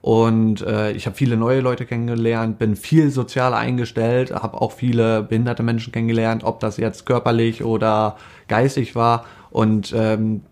Und 0.00 0.62
äh, 0.62 0.90
ich 0.90 1.06
habe 1.06 1.14
viele 1.14 1.36
neue 1.36 1.60
Leute 1.60 1.86
kennengelernt, 1.86 2.58
bin 2.58 2.74
viel 2.74 3.10
sozial 3.12 3.54
eingestellt, 3.54 4.32
habe 4.32 4.60
auch 4.60 4.72
viele 4.72 5.22
behinderte 5.22 5.62
Menschen 5.62 5.92
kennengelernt, 5.92 6.42
ob 6.42 6.58
das 6.58 6.76
jetzt 6.76 7.06
körperlich 7.06 7.62
oder 7.62 8.16
geistig 8.48 8.96
war. 8.96 9.26
Und 9.50 9.94
ähm, 9.96 10.42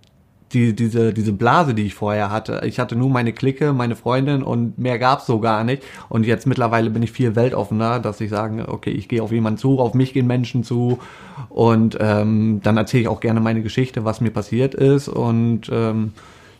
die, 0.52 0.74
diese, 0.74 1.12
diese 1.12 1.32
Blase, 1.32 1.74
die 1.74 1.84
ich 1.84 1.94
vorher 1.94 2.30
hatte. 2.30 2.62
Ich 2.64 2.78
hatte 2.78 2.96
nur 2.96 3.10
meine 3.10 3.32
Clique, 3.32 3.72
meine 3.72 3.96
Freundin 3.96 4.42
und 4.42 4.78
mehr 4.78 4.98
gab's 4.98 5.26
so 5.26 5.40
gar 5.40 5.64
nicht. 5.64 5.82
Und 6.08 6.26
jetzt 6.26 6.46
mittlerweile 6.46 6.90
bin 6.90 7.02
ich 7.02 7.12
viel 7.12 7.34
weltoffener, 7.36 8.00
dass 8.00 8.20
ich 8.20 8.30
sage, 8.30 8.68
okay, 8.68 8.90
ich 8.90 9.08
gehe 9.08 9.22
auf 9.22 9.32
jemanden 9.32 9.58
zu, 9.58 9.78
auf 9.78 9.94
mich 9.94 10.12
gehen 10.12 10.26
Menschen 10.26 10.64
zu 10.64 10.98
und 11.48 11.96
ähm, 12.00 12.60
dann 12.62 12.76
erzähle 12.76 13.02
ich 13.02 13.08
auch 13.08 13.20
gerne 13.20 13.40
meine 13.40 13.62
Geschichte, 13.62 14.04
was 14.04 14.20
mir 14.20 14.30
passiert 14.30 14.74
ist 14.74 15.08
und 15.08 15.70
ähm, 15.72 16.12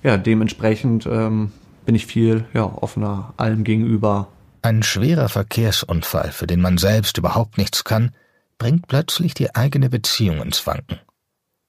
ja, 0.03 0.17
dementsprechend 0.17 1.07
ähm, 1.07 1.53
bin 1.85 1.95
ich 1.95 2.07
viel 2.07 2.45
ja, 2.55 2.65
offener 2.65 3.35
allem 3.37 3.65
gegenüber. 3.65 4.29
Ein 4.63 4.83
schwerer 4.83 5.29
Verkehrsunfall, 5.29 6.31
für 6.33 6.47
den 6.47 6.61
man 6.61 6.79
selbst 6.79 7.19
überhaupt 7.19 7.59
nichts 7.59 7.85
kann, 7.85 8.13
bringt 8.59 8.87
plötzlich 8.87 9.35
die 9.35 9.55
eigene 9.55 9.91
Beziehung 9.91 10.41
ins 10.41 10.67
Wanken. 10.67 11.01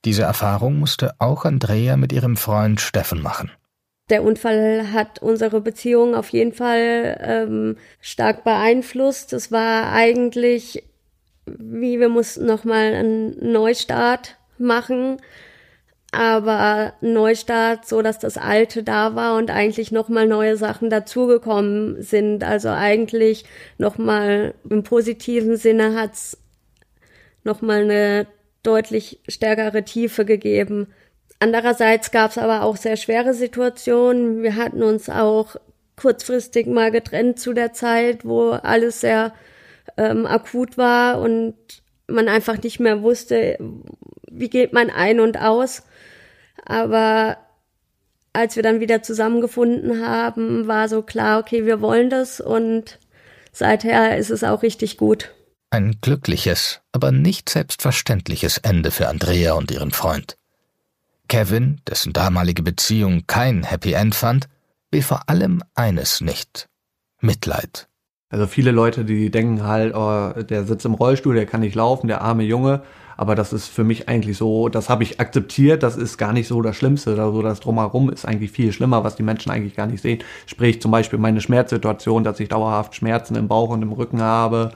Diese 0.05 0.23
Erfahrung 0.23 0.79
musste 0.79 1.15
auch 1.19 1.45
Andrea 1.45 1.95
mit 1.95 2.11
ihrem 2.11 2.35
Freund 2.35 2.81
Steffen 2.81 3.21
machen. 3.21 3.51
Der 4.09 4.23
Unfall 4.23 4.91
hat 4.91 5.19
unsere 5.19 5.61
Beziehung 5.61 6.13
auf 6.13 6.29
jeden 6.29 6.51
Fall 6.51 7.17
ähm, 7.21 7.77
stark 8.01 8.43
beeinflusst. 8.43 9.31
Es 9.31 9.49
war 9.51 9.93
eigentlich, 9.93 10.83
wie 11.45 11.99
wir 11.99 12.09
mussten 12.09 12.45
nochmal 12.45 12.93
einen 12.93 13.51
Neustart 13.53 14.37
machen, 14.57 15.21
aber 16.11 16.93
Neustart, 16.99 17.87
so 17.87 18.01
dass 18.01 18.19
das 18.19 18.37
Alte 18.37 18.83
da 18.83 19.15
war 19.15 19.37
und 19.37 19.49
eigentlich 19.49 19.93
nochmal 19.93 20.27
neue 20.27 20.57
Sachen 20.57 20.89
dazugekommen 20.89 22.01
sind. 22.01 22.43
Also 22.43 22.69
eigentlich 22.69 23.45
nochmal 23.77 24.53
im 24.69 24.83
positiven 24.83 25.55
Sinne 25.55 25.95
hat's 25.95 26.37
nochmal 27.45 27.83
eine 27.83 28.27
deutlich 28.63 29.19
stärkere 29.27 29.83
Tiefe 29.83 30.25
gegeben. 30.25 30.87
Andererseits 31.39 32.11
gab 32.11 32.31
es 32.31 32.37
aber 32.37 32.63
auch 32.63 32.77
sehr 32.77 32.95
schwere 32.95 33.33
Situationen. 33.33 34.41
Wir 34.41 34.55
hatten 34.55 34.81
uns 34.81 35.09
auch 35.09 35.57
kurzfristig 35.95 36.67
mal 36.67 36.91
getrennt 36.91 37.39
zu 37.39 37.53
der 37.53 37.73
Zeit, 37.73 38.25
wo 38.25 38.51
alles 38.51 39.01
sehr 39.01 39.33
ähm, 39.97 40.25
akut 40.25 40.77
war 40.77 41.19
und 41.19 41.55
man 42.07 42.27
einfach 42.27 42.61
nicht 42.61 42.79
mehr 42.79 43.01
wusste, 43.01 43.57
wie 44.31 44.49
geht 44.49 44.73
man 44.73 44.89
ein 44.89 45.19
und 45.19 45.39
aus. 45.39 45.83
Aber 46.65 47.37
als 48.31 48.55
wir 48.55 48.63
dann 48.63 48.79
wieder 48.79 49.03
zusammengefunden 49.03 50.05
haben, 50.05 50.67
war 50.67 50.89
so 50.89 51.01
klar, 51.01 51.39
okay, 51.39 51.65
wir 51.65 51.81
wollen 51.81 52.09
das 52.09 52.41
und 52.41 52.99
seither 53.51 54.17
ist 54.17 54.31
es 54.31 54.43
auch 54.43 54.63
richtig 54.63 54.97
gut. 54.97 55.31
Ein 55.73 55.97
glückliches, 56.01 56.81
aber 56.91 57.11
nicht 57.11 57.49
selbstverständliches 57.49 58.59
Ende 58.59 58.91
für 58.91 59.09
Andrea 59.09 59.53
und 59.53 59.71
ihren 59.71 59.89
Freund. 59.89 60.37
Kevin, 61.27 61.81
dessen 61.89 62.13
damalige 62.13 62.61
Beziehung 62.61 63.23
kein 63.25 63.63
Happy 63.63 63.93
End 63.93 64.13
fand, 64.13 64.49
will 64.91 65.01
vor 65.01 65.23
allem 65.29 65.63
eines 65.73 66.21
nicht. 66.21 66.69
Mitleid. 67.21 67.87
Also 68.29 68.45
viele 68.45 68.69
Leute, 68.69 69.03
die 69.03 69.31
denken 69.31 69.63
halt, 69.63 69.95
oh, 69.95 70.43
der 70.43 70.65
sitzt 70.65 70.85
im 70.85 70.93
Rollstuhl, 70.93 71.33
der 71.33 71.47
kann 71.47 71.61
nicht 71.61 71.73
laufen, 71.73 72.07
der 72.07 72.21
arme 72.21 72.43
Junge. 72.43 72.83
Aber 73.17 73.33
das 73.33 73.51
ist 73.51 73.67
für 73.67 73.83
mich 73.83 74.07
eigentlich 74.07 74.37
so, 74.37 74.69
das 74.69 74.89
habe 74.89 75.01
ich 75.01 75.19
akzeptiert, 75.19 75.81
das 75.81 75.97
ist 75.97 76.19
gar 76.19 76.33
nicht 76.33 76.47
so 76.47 76.61
das 76.61 76.75
Schlimmste. 76.75 77.19
Also 77.19 77.41
das 77.41 77.61
drumherum 77.61 78.11
ist 78.11 78.25
eigentlich 78.25 78.51
viel 78.51 78.73
schlimmer, 78.73 79.03
was 79.03 79.15
die 79.15 79.23
Menschen 79.23 79.51
eigentlich 79.51 79.75
gar 79.75 79.87
nicht 79.87 80.03
sehen. 80.03 80.21
Sprich 80.45 80.83
zum 80.83 80.91
Beispiel 80.91 81.17
meine 81.17 81.41
Schmerzsituation, 81.41 82.23
dass 82.23 82.39
ich 82.39 82.49
dauerhaft 82.49 82.93
Schmerzen 82.93 83.35
im 83.35 83.47
Bauch 83.47 83.69
und 83.69 83.81
im 83.81 83.91
Rücken 83.91 84.21
habe 84.21 84.71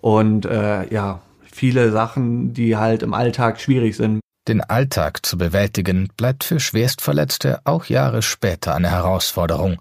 und 0.00 0.46
äh, 0.46 0.92
ja, 0.92 1.20
viele 1.42 1.92
Sachen, 1.92 2.54
die 2.54 2.76
halt 2.76 3.02
im 3.02 3.14
Alltag 3.14 3.60
schwierig 3.60 3.96
sind. 3.96 4.20
Den 4.48 4.62
Alltag 4.62 5.24
zu 5.24 5.36
bewältigen 5.36 6.08
bleibt 6.16 6.44
für 6.44 6.60
Schwerstverletzte 6.60 7.60
auch 7.64 7.84
Jahre 7.84 8.22
später 8.22 8.74
eine 8.74 8.90
Herausforderung. 8.90 9.80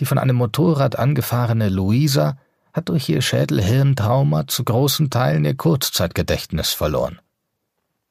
Die 0.00 0.04
von 0.04 0.18
einem 0.18 0.36
Motorrad 0.36 0.98
angefahrene 0.98 1.68
Luisa 1.68 2.36
hat 2.72 2.90
durch 2.90 3.08
ihr 3.08 3.22
Schädelhirntrauma 3.22 4.46
zu 4.46 4.62
großen 4.64 5.10
Teilen 5.10 5.44
ihr 5.44 5.56
Kurzzeitgedächtnis 5.56 6.72
verloren. 6.72 7.18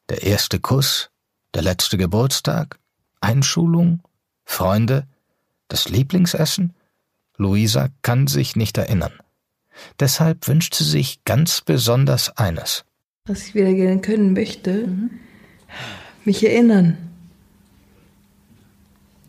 Der 0.10 0.24
erste 0.24 0.60
Kuss, 0.60 1.10
der 1.53 1.62
letzte 1.62 1.98
Geburtstag, 1.98 2.79
Einschulung, 3.22 4.01
Freunde, 4.44 5.06
das 5.67 5.89
Lieblingsessen? 5.89 6.75
Luisa 7.38 7.89
kann 8.01 8.27
sich 8.27 8.56
nicht 8.56 8.77
erinnern. 8.77 9.13
Deshalb 10.00 10.48
wünscht 10.48 10.75
sie 10.75 10.84
sich 10.84 11.24
ganz 11.25 11.62
besonders 11.62 12.38
eines. 12.38 12.86
Was 13.25 13.48
ich 13.48 13.55
wieder 13.55 13.74
gerne 13.74 14.00
können 14.00 14.34
möchte, 14.34 14.88
mhm. 14.88 15.10
mich 16.25 16.46
erinnern. 16.46 16.98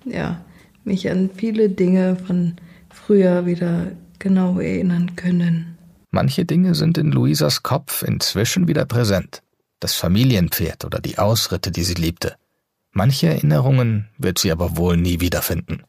Ja, 0.04 0.44
mich 0.84 1.10
an 1.10 1.30
viele 1.34 1.68
Dinge 1.68 2.16
von 2.16 2.56
früher 2.90 3.46
wieder 3.46 3.92
genau 4.18 4.58
erinnern 4.58 5.16
können. 5.16 5.76
Manche 6.10 6.44
Dinge 6.44 6.74
sind 6.74 6.96
in 6.96 7.12
Luisas 7.12 7.62
Kopf 7.62 8.02
inzwischen 8.02 8.68
wieder 8.68 8.86
präsent. 8.86 9.42
Das 9.80 9.94
Familienpferd 9.94 10.84
oder 10.84 11.00
die 11.00 11.18
Ausritte, 11.18 11.70
die 11.70 11.84
sie 11.84 11.94
liebte. 11.94 12.36
Manche 12.92 13.28
Erinnerungen 13.28 14.08
wird 14.16 14.38
sie 14.38 14.50
aber 14.50 14.76
wohl 14.76 14.96
nie 14.96 15.20
wiederfinden. 15.20 15.84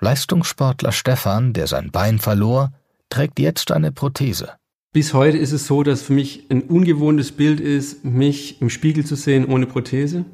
Leistungssportler 0.00 0.90
Stefan, 0.90 1.52
der 1.52 1.68
sein 1.68 1.92
Bein 1.92 2.18
verlor, 2.18 2.72
trägt 3.12 3.38
jetzt 3.38 3.70
eine 3.70 3.92
Prothese. 3.92 4.54
Bis 4.94 5.12
heute 5.12 5.36
ist 5.36 5.52
es 5.52 5.66
so, 5.66 5.82
dass 5.82 6.00
für 6.00 6.14
mich 6.14 6.46
ein 6.50 6.62
ungewohntes 6.62 7.32
Bild 7.32 7.60
ist, 7.60 8.04
mich 8.04 8.60
im 8.62 8.70
Spiegel 8.70 9.04
zu 9.04 9.16
sehen 9.16 9.44
ohne 9.44 9.66
Prothese. 9.66 10.24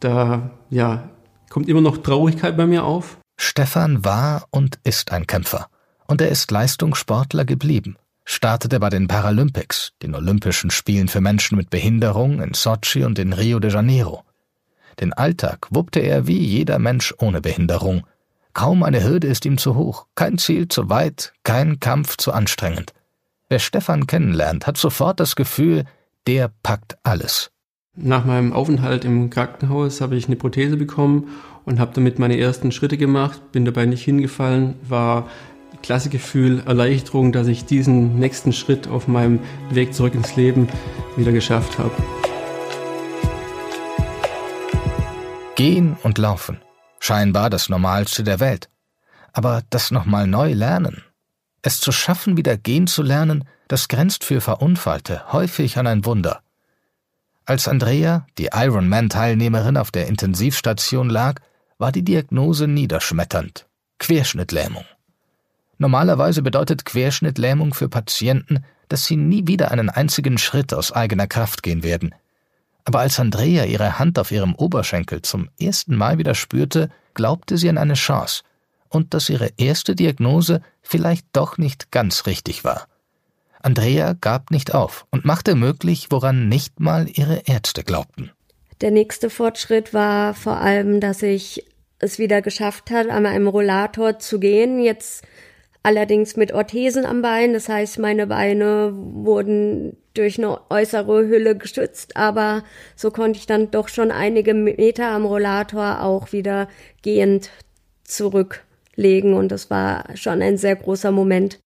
Da, 0.00 0.50
ja, 0.70 1.10
kommt 1.50 1.68
immer 1.68 1.82
noch 1.82 1.98
Traurigkeit 1.98 2.56
bei 2.56 2.66
mir 2.66 2.84
auf. 2.84 3.18
Stefan 3.38 4.02
war 4.04 4.46
und 4.50 4.78
ist 4.82 5.12
ein 5.12 5.26
Kämpfer. 5.26 5.68
Und 6.06 6.22
er 6.22 6.28
ist 6.28 6.50
Leistungssportler 6.50 7.44
geblieben. 7.44 7.96
Startete 8.24 8.80
bei 8.80 8.88
den 8.88 9.08
Paralympics, 9.08 9.92
den 10.02 10.14
Olympischen 10.14 10.70
Spielen 10.70 11.08
für 11.08 11.20
Menschen 11.20 11.56
mit 11.56 11.68
Behinderung 11.68 12.40
in 12.40 12.54
Sochi 12.54 13.04
und 13.04 13.18
in 13.18 13.34
Rio 13.34 13.60
de 13.60 13.70
Janeiro. 13.70 14.24
Den 15.00 15.12
Alltag 15.12 15.68
wuppte 15.70 16.00
er 16.00 16.26
wie 16.26 16.38
jeder 16.38 16.78
Mensch 16.78 17.14
ohne 17.18 17.42
Behinderung 17.42 18.06
Kaum 18.56 18.84
eine 18.84 19.04
Hürde 19.04 19.26
ist 19.26 19.44
ihm 19.44 19.58
zu 19.58 19.74
hoch, 19.74 20.06
kein 20.14 20.38
Ziel 20.38 20.66
zu 20.66 20.88
weit, 20.88 21.34
kein 21.44 21.78
Kampf 21.78 22.16
zu 22.16 22.32
anstrengend. 22.32 22.94
Wer 23.50 23.58
Stefan 23.58 24.06
kennenlernt, 24.06 24.66
hat 24.66 24.78
sofort 24.78 25.20
das 25.20 25.36
Gefühl, 25.36 25.84
der 26.26 26.50
packt 26.62 26.96
alles. 27.02 27.50
Nach 27.96 28.24
meinem 28.24 28.54
Aufenthalt 28.54 29.04
im 29.04 29.28
Krankenhaus 29.28 30.00
habe 30.00 30.16
ich 30.16 30.26
eine 30.26 30.36
Prothese 30.36 30.78
bekommen 30.78 31.28
und 31.66 31.78
habe 31.78 31.92
damit 31.92 32.18
meine 32.18 32.40
ersten 32.40 32.72
Schritte 32.72 32.96
gemacht, 32.96 33.52
bin 33.52 33.66
dabei 33.66 33.84
nicht 33.84 34.04
hingefallen, 34.04 34.76
war 34.88 35.28
klasse 35.82 36.08
Gefühl, 36.08 36.62
Erleichterung, 36.64 37.32
dass 37.32 37.48
ich 37.48 37.66
diesen 37.66 38.18
nächsten 38.18 38.54
Schritt 38.54 38.88
auf 38.88 39.06
meinem 39.06 39.40
Weg 39.68 39.92
zurück 39.92 40.14
ins 40.14 40.34
Leben 40.34 40.70
wieder 41.18 41.32
geschafft 41.32 41.78
habe. 41.78 41.92
Gehen 45.56 45.98
und 46.02 46.16
laufen 46.16 46.56
scheinbar 47.06 47.50
das 47.50 47.68
Normalste 47.68 48.24
der 48.24 48.40
Welt. 48.40 48.68
Aber 49.32 49.62
das 49.70 49.90
nochmal 49.90 50.26
neu 50.26 50.52
lernen, 50.52 51.04
es 51.62 51.80
zu 51.80 51.90
schaffen, 51.90 52.36
wieder 52.36 52.56
gehen 52.56 52.86
zu 52.86 53.02
lernen, 53.02 53.44
das 53.68 53.88
grenzt 53.88 54.22
für 54.22 54.40
Verunfallte 54.40 55.32
häufig 55.32 55.78
an 55.78 55.86
ein 55.86 56.04
Wunder. 56.04 56.42
Als 57.44 57.66
Andrea, 57.68 58.26
die 58.38 58.50
Ironman-Teilnehmerin 58.52 59.76
auf 59.76 59.90
der 59.90 60.06
Intensivstation 60.06 61.08
lag, 61.08 61.40
war 61.78 61.92
die 61.92 62.04
Diagnose 62.04 62.68
niederschmetternd. 62.68 63.66
Querschnittlähmung. 63.98 64.84
Normalerweise 65.78 66.42
bedeutet 66.42 66.84
Querschnittlähmung 66.84 67.74
für 67.74 67.88
Patienten, 67.88 68.64
dass 68.88 69.04
sie 69.04 69.16
nie 69.16 69.46
wieder 69.46 69.70
einen 69.70 69.90
einzigen 69.90 70.38
Schritt 70.38 70.72
aus 70.72 70.92
eigener 70.92 71.26
Kraft 71.26 71.62
gehen 71.62 71.82
werden. 71.82 72.14
Aber 72.86 73.00
als 73.00 73.18
Andrea 73.18 73.64
ihre 73.64 73.98
Hand 73.98 74.16
auf 74.18 74.30
ihrem 74.30 74.54
Oberschenkel 74.54 75.20
zum 75.20 75.50
ersten 75.60 75.96
Mal 75.96 76.18
wieder 76.18 76.36
spürte, 76.36 76.88
glaubte 77.14 77.58
sie 77.58 77.68
an 77.68 77.78
eine 77.78 77.94
Chance 77.94 78.44
und 78.88 79.12
dass 79.12 79.28
ihre 79.28 79.50
erste 79.56 79.96
Diagnose 79.96 80.62
vielleicht 80.82 81.26
doch 81.32 81.58
nicht 81.58 81.90
ganz 81.90 82.26
richtig 82.26 82.62
war. 82.62 82.86
Andrea 83.60 84.12
gab 84.12 84.52
nicht 84.52 84.72
auf 84.72 85.04
und 85.10 85.24
machte 85.24 85.56
möglich, 85.56 86.06
woran 86.10 86.48
nicht 86.48 86.78
mal 86.78 87.08
ihre 87.12 87.42
Ärzte 87.46 87.82
glaubten. 87.82 88.30
Der 88.80 88.92
nächste 88.92 89.30
Fortschritt 89.30 89.92
war 89.92 90.34
vor 90.34 90.58
allem, 90.58 91.00
dass 91.00 91.22
ich 91.22 91.66
es 91.98 92.20
wieder 92.20 92.40
geschafft 92.40 92.92
hat, 92.92 93.08
an 93.08 93.26
einem 93.26 93.48
Rollator 93.48 94.20
zu 94.20 94.38
gehen. 94.38 94.78
Jetzt 94.78 95.24
allerdings 95.82 96.36
mit 96.36 96.52
Orthesen 96.52 97.04
am 97.04 97.20
Bein. 97.20 97.52
Das 97.52 97.68
heißt, 97.68 97.98
meine 97.98 98.28
Beine 98.28 98.92
wurden 98.94 99.96
durch 100.18 100.38
eine 100.38 100.60
äußere 100.70 101.26
Hülle 101.26 101.56
gestützt, 101.56 102.16
aber 102.16 102.62
so 102.94 103.10
konnte 103.10 103.38
ich 103.38 103.46
dann 103.46 103.70
doch 103.70 103.88
schon 103.88 104.10
einige 104.10 104.54
Meter 104.54 105.10
am 105.10 105.24
Rollator 105.24 106.02
auch 106.02 106.32
wieder 106.32 106.68
gehend 107.02 107.50
zurücklegen 108.04 109.34
und 109.34 109.50
das 109.50 109.70
war 109.70 110.04
schon 110.16 110.42
ein 110.42 110.58
sehr 110.58 110.76
großer 110.76 111.12
Moment. 111.12 111.58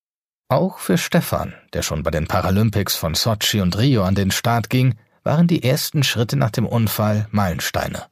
Auch 0.49 0.79
für 0.79 0.99
Stefan, 0.99 1.55
der 1.73 1.83
schon 1.83 2.03
bei 2.03 2.11
den 2.11 2.27
Paralympics 2.27 2.97
von 2.97 3.15
Sochi 3.15 3.61
und 3.61 3.79
Rio 3.79 4.03
an 4.03 4.17
den 4.17 4.33
Start 4.33 4.69
ging, 4.69 4.97
waren 5.23 5.47
die 5.47 5.63
ersten 5.63 6.03
Schritte 6.03 6.37
nach 6.37 6.51
dem 6.51 6.67
Unfall 6.67 7.29
Meilensteine. 7.31 8.07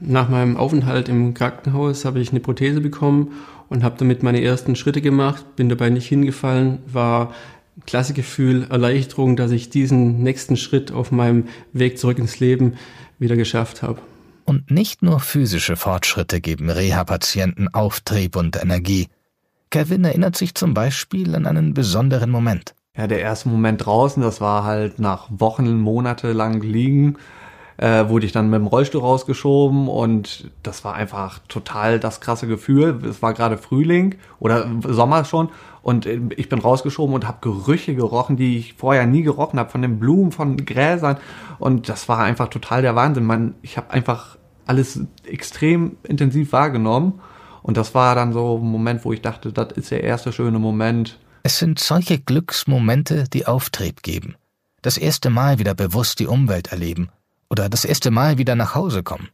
Nach 0.00 0.28
meinem 0.28 0.56
Aufenthalt 0.56 1.08
im 1.08 1.34
Krankenhaus 1.34 2.04
habe 2.04 2.20
ich 2.20 2.30
eine 2.30 2.40
Prothese 2.40 2.80
bekommen 2.80 3.32
und 3.68 3.84
habe 3.84 3.96
damit 3.98 4.22
meine 4.22 4.42
ersten 4.42 4.74
Schritte 4.74 5.00
gemacht, 5.00 5.54
bin 5.54 5.68
dabei 5.68 5.90
nicht 5.90 6.08
hingefallen, 6.08 6.78
war 6.86 7.34
klasse 7.86 8.14
Gefühl, 8.14 8.66
Erleichterung, 8.70 9.36
dass 9.36 9.50
ich 9.50 9.70
diesen 9.70 10.22
nächsten 10.22 10.56
Schritt 10.56 10.92
auf 10.92 11.10
meinem 11.10 11.48
Weg 11.72 11.98
zurück 11.98 12.18
ins 12.18 12.40
Leben 12.40 12.74
wieder 13.18 13.36
geschafft 13.36 13.82
habe. 13.82 14.00
Und 14.44 14.70
nicht 14.70 15.02
nur 15.02 15.20
physische 15.20 15.76
Fortschritte 15.76 16.40
geben 16.40 16.68
Reha-Patienten 16.68 17.68
Auftrieb 17.68 18.36
und 18.36 18.60
Energie. 18.60 19.08
Kevin 19.70 20.04
erinnert 20.04 20.36
sich 20.36 20.54
zum 20.54 20.74
Beispiel 20.74 21.34
an 21.34 21.46
einen 21.46 21.74
besonderen 21.74 22.30
Moment. 22.30 22.74
Ja, 22.96 23.06
der 23.06 23.20
erste 23.20 23.48
Moment 23.48 23.86
draußen, 23.86 24.22
das 24.22 24.40
war 24.40 24.64
halt 24.64 24.98
nach 24.98 25.28
Wochen, 25.30 25.78
Monate 25.78 26.32
lang 26.32 26.60
liegen, 26.60 27.16
äh, 27.82 28.08
wurde 28.08 28.26
ich 28.26 28.30
dann 28.30 28.48
mit 28.48 28.60
dem 28.60 28.68
Rollstuhl 28.68 29.00
rausgeschoben 29.00 29.88
und 29.88 30.48
das 30.62 30.84
war 30.84 30.94
einfach 30.94 31.40
total 31.48 31.98
das 31.98 32.20
krasse 32.20 32.46
Gefühl. 32.46 33.00
Es 33.04 33.22
war 33.22 33.34
gerade 33.34 33.58
Frühling 33.58 34.14
oder 34.38 34.70
Sommer 34.86 35.24
schon 35.24 35.48
und 35.82 36.06
ich 36.06 36.48
bin 36.48 36.60
rausgeschoben 36.60 37.12
und 37.12 37.26
habe 37.26 37.38
Gerüche 37.40 37.96
gerochen, 37.96 38.36
die 38.36 38.56
ich 38.56 38.74
vorher 38.74 39.04
nie 39.06 39.22
gerochen 39.22 39.58
habe, 39.58 39.68
von 39.68 39.82
den 39.82 39.98
Blumen, 39.98 40.30
von 40.30 40.64
Gräsern 40.64 41.16
und 41.58 41.88
das 41.88 42.08
war 42.08 42.20
einfach 42.20 42.46
total 42.48 42.82
der 42.82 42.94
Wahnsinn. 42.94 43.24
Man, 43.24 43.56
ich 43.62 43.76
habe 43.76 43.90
einfach 43.90 44.38
alles 44.64 45.00
extrem 45.24 45.96
intensiv 46.04 46.52
wahrgenommen 46.52 47.20
und 47.64 47.76
das 47.76 47.96
war 47.96 48.14
dann 48.14 48.32
so 48.32 48.58
ein 48.58 48.70
Moment, 48.70 49.04
wo 49.04 49.12
ich 49.12 49.22
dachte, 49.22 49.52
das 49.52 49.72
ist 49.72 49.90
der 49.90 50.04
erste 50.04 50.32
schöne 50.32 50.60
Moment, 50.60 51.18
es 51.42 51.58
sind 51.58 51.80
solche 51.80 52.20
Glücksmomente, 52.20 53.24
die 53.32 53.48
Auftrieb 53.48 54.04
geben. 54.04 54.36
Das 54.80 54.96
erste 54.96 55.28
Mal 55.28 55.58
wieder 55.58 55.74
bewusst 55.74 56.20
die 56.20 56.28
Umwelt 56.28 56.68
erleben 56.68 57.10
oder 57.52 57.68
das 57.68 57.84
erste 57.84 58.10
Mal 58.10 58.38
wieder 58.38 58.56
nach 58.56 58.74
Hause 58.74 59.02
kommen. 59.02 59.28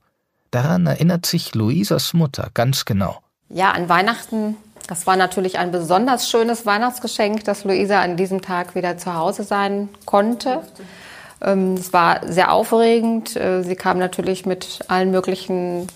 Daran 0.50 0.86
erinnert 0.86 1.24
sich 1.24 1.54
Luisas 1.54 2.14
Mutter 2.14 2.50
ganz 2.52 2.84
genau. 2.84 3.20
Ja, 3.48 3.70
an 3.70 3.88
Weihnachten, 3.88 4.56
das 4.88 5.06
war 5.06 5.16
natürlich 5.16 5.58
ein 5.58 5.70
besonders 5.70 6.28
schönes 6.28 6.66
Weihnachtsgeschenk, 6.66 7.44
dass 7.44 7.64
Luisa 7.64 8.02
an 8.02 8.16
diesem 8.16 8.42
Tag 8.42 8.74
wieder 8.74 8.98
zu 8.98 9.14
Hause 9.14 9.44
sein 9.44 9.88
konnte. 10.04 10.62
Ähm, 11.40 11.74
es 11.74 11.92
war 11.92 12.20
sehr 12.26 12.52
aufregend. 12.52 13.36
Äh, 13.36 13.62
sie 13.62 13.76
kam 13.76 13.98
natürlich 13.98 14.46
mit 14.46 14.80
allen 14.88 15.12
möglichen 15.12 15.86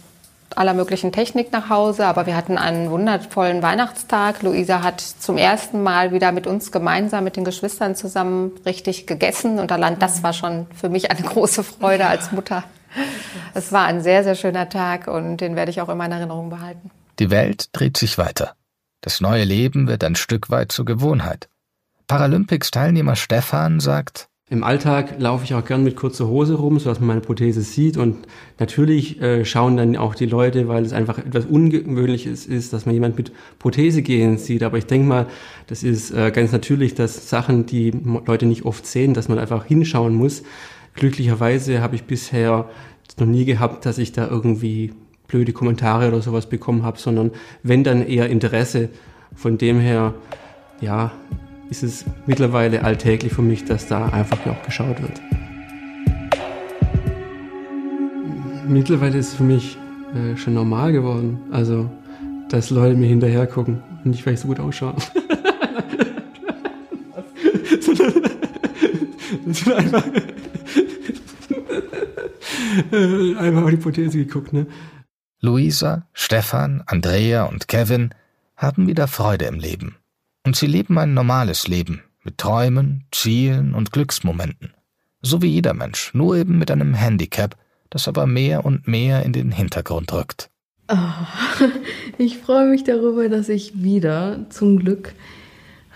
aller 0.57 0.75
möglichen 0.75 1.13
Technik 1.13 1.53
nach 1.53 1.69
Hause, 1.69 2.07
aber 2.07 2.27
wir 2.27 2.37
hatten 2.37 2.59
einen 2.59 2.91
wundervollen 2.91 3.63
Weihnachtstag. 3.63 4.43
Luisa 4.43 4.83
hat 4.83 5.01
zum 5.01 5.39
ersten 5.39 5.83
Mal 5.83 6.13
wieder 6.13 6.33
mit 6.33 6.47
uns 6.47 6.73
gemeinsam, 6.73 7.25
mit 7.25 7.37
den 7.37 7.45
Geschwistern 7.45 7.95
zusammen 7.95 8.53
richtig 8.65 9.07
gegessen 9.07 9.59
und 9.59 9.73
allein 9.73 9.99
das 9.99 10.23
war 10.23 10.33
schon 10.33 10.67
für 10.75 10.89
mich 10.89 11.11
eine 11.11 11.23
große 11.23 11.65
Freude 11.65 12.07
als 12.07 12.33
Mutter. 12.33 12.65
Es 13.55 13.73
war 13.73 13.87
ein 13.87 14.03
sehr, 14.03 14.25
sehr 14.25 14.35
schöner 14.35 14.69
Tag 14.69 15.09
und 15.09 15.39
den 15.39 15.57
werde 15.57 15.71
ich 15.71 15.81
auch 15.81 15.89
immer 15.89 16.07
in 16.07 16.13
Erinnerung 16.13 16.51
behalten. 16.51 16.91
Die 17.19 17.31
Welt 17.31 17.69
dreht 17.73 17.97
sich 17.97 18.19
weiter. 18.19 18.55
Das 19.01 19.21
neue 19.21 19.45
Leben 19.45 19.89
wird 19.89 20.05
ein 20.05 20.15
Stück 20.15 20.51
weit 20.51 20.73
zur 20.73 20.85
Gewohnheit. 20.85 21.49
Paralympics-Teilnehmer 22.07 23.17
Stefan 23.17 23.81
sagt, 23.81 24.29
im 24.53 24.65
Alltag 24.65 25.15
laufe 25.19 25.45
ich 25.45 25.55
auch 25.55 25.65
gern 25.65 25.83
mit 25.83 25.97
kurzer 25.97 26.29
Hose 26.29 26.57
rum, 26.57 26.79
sodass 26.79 27.01
man 27.01 27.07
meine 27.07 27.21
Prothese 27.23 27.63
sieht. 27.63 27.97
Und 27.97 28.19
natürlich 28.59 29.19
äh, 29.23 29.47
schauen 29.47 29.79
dann 29.79 29.97
auch 29.97 30.15
die 30.15 30.27
Leute, 30.27 30.69
weil 30.69 30.85
es 30.85 30.93
einfach 30.93 31.17
etwas 31.17 31.47
Ungewöhnliches 31.47 32.45
ist, 32.45 32.75
dass 32.75 32.85
man 32.85 32.95
jemand 32.95 33.17
mit 33.17 33.33
Prothese 33.59 34.03
gehen 34.03 34.37
sieht. 34.37 34.63
Aber 34.63 34.77
ich 34.77 34.85
denke 34.85 35.09
mal, 35.09 35.27
das 35.69 35.83
ist 35.83 36.11
äh, 36.11 36.31
ganz 36.33 36.53
natürlich, 36.53 36.95
dass 36.95 37.31
Sachen, 37.31 37.65
die 37.65 37.93
Leute 38.27 38.45
nicht 38.45 38.67
oft 38.67 38.85
sehen, 38.85 39.15
dass 39.15 39.27
man 39.27 39.39
einfach 39.39 39.65
hinschauen 39.65 40.15
muss. 40.15 40.43
Glücklicherweise 40.97 41.81
habe 41.81 41.95
ich 41.95 42.05
bisher 42.05 42.69
noch 43.19 43.27
nie 43.27 43.47
gehabt, 43.47 43.87
dass 43.87 43.97
ich 43.97 44.13
da 44.13 44.29
irgendwie 44.29 44.93
blöde 45.29 45.55
Kommentare 45.55 46.09
oder 46.09 46.21
sowas 46.21 46.47
bekommen 46.47 46.83
habe, 46.83 46.99
sondern 46.99 47.31
wenn 47.63 47.85
dann 47.85 48.07
eher 48.07 48.29
Interesse. 48.29 48.91
Von 49.35 49.57
dem 49.57 49.81
her, 49.81 50.13
ja, 50.83 51.11
ist 51.73 51.83
es 51.83 52.05
mittlerweile 52.27 52.85
alltäglich 52.85 53.33
für 53.33 53.41
mich, 53.41 53.65
dass 53.65 53.87
da 53.87 54.09
einfach 54.09 54.47
auch 54.47 54.63
geschaut 54.63 55.01
wird. 55.01 55.23
Mittlerweile 58.69 59.17
ist 59.17 59.29
es 59.29 59.35
für 59.35 59.43
mich 59.43 59.79
äh, 60.15 60.37
schon 60.37 60.53
normal 60.53 60.93
geworden. 60.93 61.41
Also, 61.51 61.91
dass 62.51 62.69
Leute 62.69 62.95
mir 62.95 63.09
hinterher 63.09 63.47
gucken 63.47 63.83
und 64.05 64.15
ich 64.15 64.23
so 64.39 64.49
gut 64.49 64.61
ausschaue. 64.61 64.97
sondern, 67.81 68.25
einfach, 69.79 70.05
einfach 73.39 73.63
auf 73.63 73.71
die 73.71 73.77
Prothese 73.79 74.19
geguckt, 74.19 74.53
ne? 74.53 74.67
Luisa, 75.41 76.07
Stefan, 76.13 76.83
Andrea 76.87 77.45
und 77.45 77.67
Kevin 77.67 78.11
haben 78.57 78.87
wieder 78.87 79.09
Freude 79.09 79.47
im 79.47 79.59
Leben. 79.59 79.97
Und 80.45 80.57
sie 80.57 80.67
leben 80.67 80.99
ein 80.99 81.15
normales 81.15 81.69
Leben 81.69 82.03
mit 82.25 82.39
Träumen, 82.39 83.05
Zielen 83.11 83.75
und 83.75 83.93
Glücksmomenten. 83.93 84.75
So 85.21 85.41
wie 85.43 85.49
jeder 85.49 85.75
Mensch, 85.75 86.13
nur 86.15 86.37
eben 86.37 86.59
mit 86.59 86.71
einem 86.71 86.95
Handicap, 86.95 87.57
das 87.91 88.09
aber 88.09 88.27
mehr 88.27 88.65
und 88.65 88.89
mehr 88.89 89.23
in 89.23 89.33
den 89.33 89.53
Hintergrund 89.53 90.13
rückt. 90.13 90.51
Oh, 90.89 90.97
ich 92.19 92.39
freue 92.39 92.69
mich 92.69 92.85
darüber, 92.85 93.29
dass 93.29 93.49
ich 93.49 93.83
wieder 93.83 94.47
zum 94.51 94.79
Glück 94.79 95.15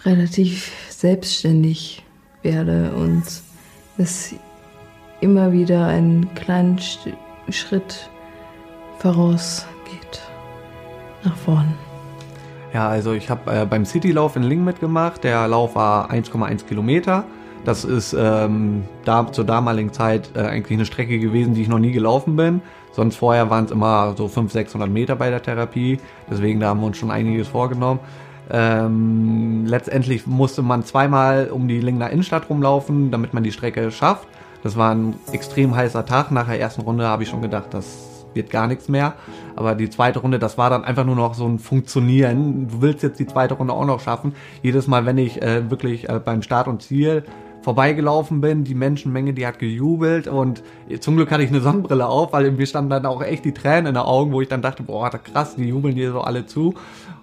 relativ 0.04 0.70
selbstständig 0.90 2.04
werde 2.42 2.92
und 2.92 3.24
es 3.98 4.35
immer 5.20 5.52
wieder 5.52 5.87
einen 5.87 6.32
kleinen 6.35 6.78
Schritt 7.48 8.11
vorausgeht 8.98 10.22
nach 11.24 11.37
vorn. 11.37 11.86
Ja, 12.72 12.88
also 12.88 13.12
ich 13.12 13.31
habe 13.31 13.50
äh, 13.50 13.64
beim 13.64 13.85
Citylauf 13.85 14.37
in 14.37 14.42
Ling 14.42 14.64
mitgemacht. 14.64 15.24
Der 15.24 15.46
Lauf 15.48 15.74
war 15.74 16.11
1,1 16.11 16.66
Kilometer. 16.66 17.24
Das 17.64 17.85
ist 17.85 18.14
ähm, 18.16 18.85
da, 19.05 19.31
zur 19.33 19.44
damaligen 19.44 19.92
Zeit 19.92 20.31
äh, 20.35 20.40
eigentlich 20.40 20.79
eine 20.79 20.87
Strecke 20.87 21.18
gewesen, 21.18 21.55
die 21.55 21.62
ich 21.62 21.68
noch 21.68 21.79
nie 21.79 21.92
gelaufen 21.92 22.37
bin. 22.37 22.61
Sonst 22.92 23.16
vorher 23.16 23.50
waren 23.50 23.64
es 23.64 23.70
immer 23.70 24.14
so 24.16 24.29
500, 24.29 24.52
600 24.52 24.88
Meter 24.88 25.16
bei 25.16 25.31
der 25.31 25.42
Therapie. 25.42 25.98
Deswegen 26.31 26.61
da 26.61 26.68
haben 26.68 26.81
wir 26.81 26.87
uns 26.87 26.96
schon 26.96 27.11
einiges 27.11 27.48
vorgenommen. 27.48 28.00
Ähm, 28.50 29.66
letztendlich 29.66 30.26
musste 30.26 30.62
man 30.62 30.85
zweimal 30.85 31.50
um 31.50 31.66
die 31.66 31.81
Lingner 31.81 32.11
Innenstadt 32.11 32.48
rumlaufen, 32.48 33.11
damit 33.11 33.35
man 33.35 33.42
die 33.42 33.52
Strecke 33.52 33.90
schafft. 33.90 34.29
Das 34.62 34.76
war 34.76 34.94
ein 34.94 35.14
extrem 35.33 35.74
heißer 35.74 36.07
Tag. 36.07 36.31
Nach 36.31 36.46
der 36.46 36.61
ersten 36.61 36.83
Runde 36.83 37.07
habe 37.07 37.24
ich 37.24 37.29
schon 37.29 37.42
gedacht, 37.42 37.66
das 37.70 38.15
wird 38.37 38.51
gar 38.51 38.68
nichts 38.68 38.88
mehr. 38.88 39.14
Aber 39.57 39.75
die 39.75 39.90
zweite 39.90 40.20
Runde, 40.20 40.38
das 40.38 40.57
war 40.57 40.70
dann 40.70 40.85
einfach 40.85 41.05
nur 41.05 41.16
noch 41.16 41.35
so 41.35 41.46
ein 41.46 41.59
Funktionieren. 41.59 42.68
Du 42.68 42.83
willst 42.83 43.03
jetzt 43.03 43.18
die 43.18 43.27
zweite 43.27 43.55
Runde 43.55 43.72
auch 43.72 43.87
noch 43.87 44.01
schaffen. 44.01 44.35
Jedes 44.62 44.87
Mal, 44.87 45.07
wenn 45.07 45.18
ich 45.18 45.42
äh, 45.42 45.68
wirklich 45.68 46.09
äh, 46.09 46.20
beim 46.25 46.42
Start 46.42 46.68
und 46.68 46.83
Ziel 46.83 47.25
vorbeigelaufen 47.66 48.40
bin, 48.40 48.62
die 48.62 48.77
Menschenmenge, 48.77 49.33
die 49.33 49.44
hat 49.44 49.59
gejubelt 49.59 50.29
und 50.29 50.62
zum 51.01 51.16
Glück 51.16 51.33
hatte 51.33 51.42
ich 51.42 51.49
eine 51.49 51.61
Sonnenbrille 51.61 52.07
auf, 52.07 52.33
weil 52.33 52.53
mir 52.53 52.64
standen 52.64 52.90
dann 52.90 53.07
auch 53.07 53.20
echt 53.25 53.44
die 53.44 53.53
Tränen 53.53 53.87
in 53.87 53.94
den 53.94 54.05
Augen, 54.05 54.31
wo 54.31 54.40
ich 54.40 54.46
dann 54.46 54.62
dachte, 54.62 54.85
boah, 54.85 55.11
krass, 55.11 55.57
die 55.57 55.64
jubeln 55.64 55.96
dir 55.96 56.12
so 56.12 56.20
alle 56.20 56.46
zu. 56.46 56.75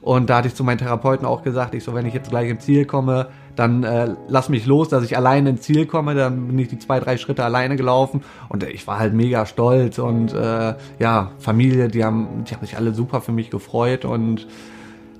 Und 0.01 0.29
da 0.29 0.39
hatte 0.39 0.49
ich 0.49 0.55
zu 0.55 0.65
meinen 0.65 0.79
Therapeuten 0.79 1.25
auch 1.25 1.43
gesagt, 1.43 1.73
ich 1.75 1.85
so, 1.85 1.93
wenn 1.93 2.05
ich 2.05 2.13
jetzt 2.13 2.29
gleich 2.29 2.49
im 2.49 2.59
Ziel 2.59 2.83
komme, 2.83 3.27
dann 3.55 3.83
äh, 3.83 4.15
lass 4.27 4.49
mich 4.49 4.65
los, 4.65 4.89
dass 4.89 5.03
ich 5.03 5.15
alleine 5.15 5.51
ins 5.51 5.61
Ziel 5.61 5.85
komme. 5.85 6.15
Dann 6.15 6.47
bin 6.47 6.59
ich 6.59 6.67
die 6.67 6.79
zwei, 6.79 6.99
drei 6.99 7.17
Schritte 7.17 7.43
alleine 7.43 7.75
gelaufen 7.75 8.21
und 8.49 8.63
ich 8.63 8.87
war 8.87 8.99
halt 8.99 9.13
mega 9.13 9.45
stolz 9.45 9.99
und 9.99 10.33
äh, 10.33 10.75
ja, 10.99 11.31
Familie, 11.39 11.87
die 11.87 12.03
haben, 12.03 12.43
die 12.45 12.53
haben 12.55 12.65
sich 12.65 12.77
alle 12.77 12.93
super 12.93 13.21
für 13.21 13.31
mich 13.31 13.49
gefreut 13.49 14.05
und 14.05 14.47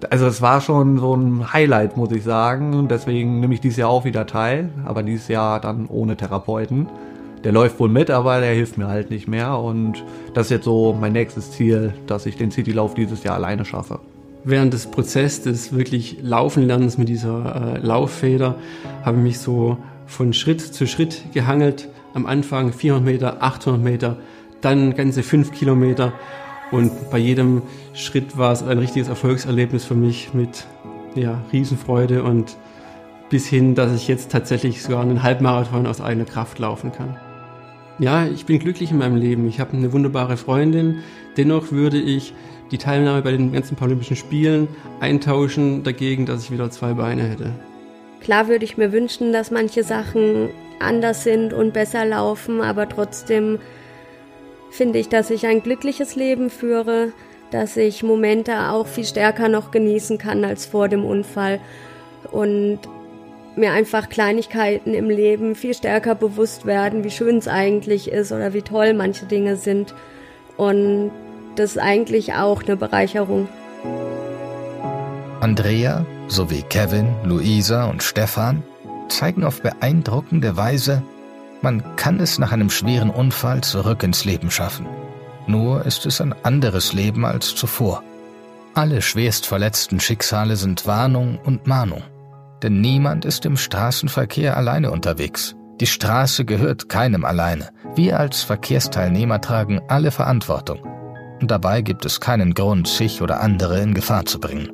also 0.09 0.25
es 0.25 0.41
war 0.41 0.61
schon 0.61 0.97
so 0.99 1.15
ein 1.15 1.53
Highlight, 1.53 1.97
muss 1.97 2.11
ich 2.11 2.23
sagen. 2.23 2.87
Deswegen 2.89 3.39
nehme 3.39 3.53
ich 3.53 3.61
dieses 3.61 3.77
Jahr 3.77 3.89
auch 3.89 4.05
wieder 4.05 4.25
teil, 4.25 4.69
aber 4.85 5.03
dieses 5.03 5.27
Jahr 5.27 5.59
dann 5.59 5.87
ohne 5.87 6.17
Therapeuten. 6.17 6.87
Der 7.43 7.51
läuft 7.51 7.79
wohl 7.79 7.89
mit, 7.89 8.09
aber 8.09 8.39
der 8.39 8.53
hilft 8.53 8.77
mir 8.77 8.87
halt 8.87 9.09
nicht 9.09 9.27
mehr. 9.27 9.57
Und 9.59 10.03
das 10.33 10.47
ist 10.47 10.51
jetzt 10.51 10.65
so 10.65 10.95
mein 10.99 11.13
nächstes 11.13 11.51
Ziel, 11.51 11.93
dass 12.07 12.25
ich 12.25 12.37
den 12.37 12.51
Citylauf 12.51 12.93
dieses 12.93 13.23
Jahr 13.23 13.35
alleine 13.35 13.65
schaffe. 13.65 13.99
Während 14.45 14.73
des 14.73 14.87
Prozesses 14.87 15.41
des 15.41 15.73
wirklich 15.73 16.17
Laufenlernens 16.21 16.97
mit 16.97 17.07
dieser 17.07 17.75
äh, 17.75 17.79
Lauffeder 17.79 18.55
habe 19.03 19.17
ich 19.17 19.23
mich 19.23 19.39
so 19.39 19.77
von 20.05 20.33
Schritt 20.33 20.61
zu 20.61 20.85
Schritt 20.85 21.23
gehangelt. 21.33 21.87
Am 22.13 22.25
Anfang 22.25 22.73
400 22.73 23.05
Meter, 23.05 23.41
800 23.41 23.81
Meter, 23.81 24.17
dann 24.59 24.95
ganze 24.95 25.23
5 25.23 25.51
Kilometer. 25.51 26.13
Und 26.71 26.91
bei 27.09 27.19
jedem 27.19 27.61
Schritt 27.93 28.37
war 28.37 28.51
es 28.51 28.63
ein 28.63 28.79
richtiges 28.79 29.07
Erfolgserlebnis 29.07 29.85
für 29.85 29.95
mich 29.95 30.33
mit 30.33 30.65
ja, 31.15 31.41
Riesenfreude 31.53 32.23
und 32.23 32.57
bis 33.29 33.47
hin, 33.47 33.75
dass 33.75 33.93
ich 33.93 34.07
jetzt 34.07 34.31
tatsächlich 34.31 34.83
sogar 34.83 35.01
einen 35.01 35.23
Halbmarathon 35.23 35.87
aus 35.87 36.01
eigener 36.01 36.25
Kraft 36.25 36.59
laufen 36.59 36.91
kann. 36.91 37.17
Ja, 37.99 38.25
ich 38.25 38.45
bin 38.45 38.59
glücklich 38.59 38.91
in 38.91 38.97
meinem 38.97 39.15
Leben. 39.15 39.47
Ich 39.47 39.59
habe 39.59 39.77
eine 39.77 39.93
wunderbare 39.93 40.35
Freundin. 40.35 40.99
Dennoch 41.37 41.71
würde 41.71 41.99
ich 41.99 42.33
die 42.71 42.77
Teilnahme 42.77 43.21
bei 43.21 43.31
den 43.31 43.51
ganzen 43.51 43.75
Paralympischen 43.75 44.15
Spielen 44.15 44.67
eintauschen 44.99 45.83
dagegen, 45.83 46.25
dass 46.25 46.43
ich 46.43 46.51
wieder 46.51 46.71
zwei 46.71 46.93
Beine 46.93 47.23
hätte. 47.23 47.51
Klar 48.21 48.47
würde 48.47 48.65
ich 48.65 48.77
mir 48.77 48.91
wünschen, 48.91 49.33
dass 49.33 49.51
manche 49.51 49.83
Sachen 49.83 50.49
anders 50.79 51.23
sind 51.23 51.53
und 51.53 51.73
besser 51.73 52.05
laufen, 52.05 52.61
aber 52.61 52.87
trotzdem 52.87 53.59
finde 54.71 54.99
ich, 54.99 55.09
dass 55.09 55.29
ich 55.29 55.45
ein 55.45 55.61
glückliches 55.61 56.15
Leben 56.15 56.49
führe, 56.49 57.13
dass 57.51 57.77
ich 57.77 58.01
Momente 58.01 58.69
auch 58.69 58.87
viel 58.87 59.05
stärker 59.05 59.49
noch 59.49 59.71
genießen 59.71 60.17
kann 60.17 60.43
als 60.43 60.65
vor 60.65 60.89
dem 60.89 61.05
Unfall 61.05 61.59
und 62.31 62.79
mir 63.55 63.71
einfach 63.71 64.09
Kleinigkeiten 64.09 64.93
im 64.93 65.09
Leben 65.09 65.55
viel 65.55 65.73
stärker 65.75 66.15
bewusst 66.15 66.65
werden, 66.65 67.03
wie 67.03 67.11
schön 67.11 67.37
es 67.37 67.47
eigentlich 67.47 68.11
ist 68.11 68.31
oder 68.31 68.53
wie 68.53 68.63
toll 68.63 68.93
manche 68.93 69.25
Dinge 69.25 69.55
sind. 69.55 69.93
Und 70.57 71.11
das 71.55 71.71
ist 71.71 71.77
eigentlich 71.77 72.33
auch 72.33 72.63
eine 72.63 72.75
Bereicherung. 72.75 73.47
Andrea 75.39 76.05
sowie 76.27 76.63
Kevin, 76.63 77.15
Luisa 77.23 77.85
und 77.85 78.01
Stefan 78.01 78.63
zeigen 79.09 79.43
auf 79.43 79.61
beeindruckende 79.61 80.55
Weise, 80.55 81.03
man 81.61 81.95
kann 81.95 82.19
es 82.19 82.39
nach 82.39 82.51
einem 82.51 82.69
schweren 82.69 83.09
Unfall 83.09 83.61
zurück 83.61 84.03
ins 84.03 84.25
Leben 84.25 84.51
schaffen. 84.51 84.85
Nur 85.47 85.85
ist 85.85 86.05
es 86.05 86.21
ein 86.21 86.33
anderes 86.43 86.93
Leben 86.93 87.25
als 87.25 87.55
zuvor. 87.55 88.03
Alle 88.73 89.01
schwerst 89.01 89.45
verletzten 89.45 89.99
Schicksale 89.99 90.55
sind 90.55 90.87
Warnung 90.87 91.39
und 91.43 91.67
Mahnung. 91.67 92.03
Denn 92.63 92.81
niemand 92.81 93.25
ist 93.25 93.45
im 93.45 93.57
Straßenverkehr 93.57 94.57
alleine 94.57 94.91
unterwegs. 94.91 95.55
Die 95.79 95.87
Straße 95.87 96.45
gehört 96.45 96.89
keinem 96.89 97.25
alleine. 97.25 97.69
Wir 97.95 98.19
als 98.19 98.43
Verkehrsteilnehmer 98.43 99.41
tragen 99.41 99.81
alle 99.87 100.11
Verantwortung. 100.11 100.92
Dabei 101.47 101.81
gibt 101.81 102.05
es 102.05 102.19
keinen 102.19 102.53
Grund, 102.53 102.87
sich 102.87 103.21
oder 103.21 103.41
andere 103.41 103.79
in 103.81 103.93
Gefahr 103.93 104.25
zu 104.25 104.39
bringen. 104.39 104.69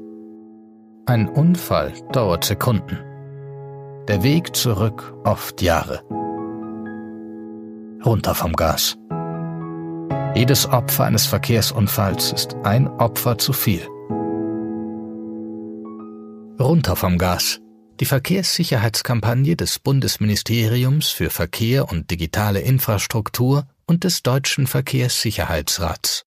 Ein 1.06 1.28
Unfall 1.28 1.94
dauert 2.12 2.46
Sekunden. 2.46 3.00
Der 4.08 4.24
Weg 4.24 4.56
zurück 4.56 5.14
oft 5.24 5.62
Jahre. 5.62 6.02
Runter 8.06 8.36
vom 8.36 8.54
Gas. 8.54 8.98
Jedes 10.36 10.68
Opfer 10.68 11.06
eines 11.06 11.26
Verkehrsunfalls 11.26 12.32
ist 12.32 12.56
ein 12.64 12.88
Opfer 12.88 13.38
zu 13.38 13.54
viel. 13.54 13.86
Runter 16.60 16.96
vom 16.96 17.18
Gas. 17.18 17.60
Die 18.00 18.06
Verkehrssicherheitskampagne 18.06 19.56
des 19.56 19.80
Bundesministeriums 19.80 21.10
für 21.10 21.30
Verkehr 21.30 21.92
und 21.92 22.12
digitale 22.12 22.62
Infrastruktur 22.62 23.68
und 23.86 24.04
des 24.04 24.24
Deutschen 24.24 24.68
Verkehrssicherheitsrats. 24.68 26.18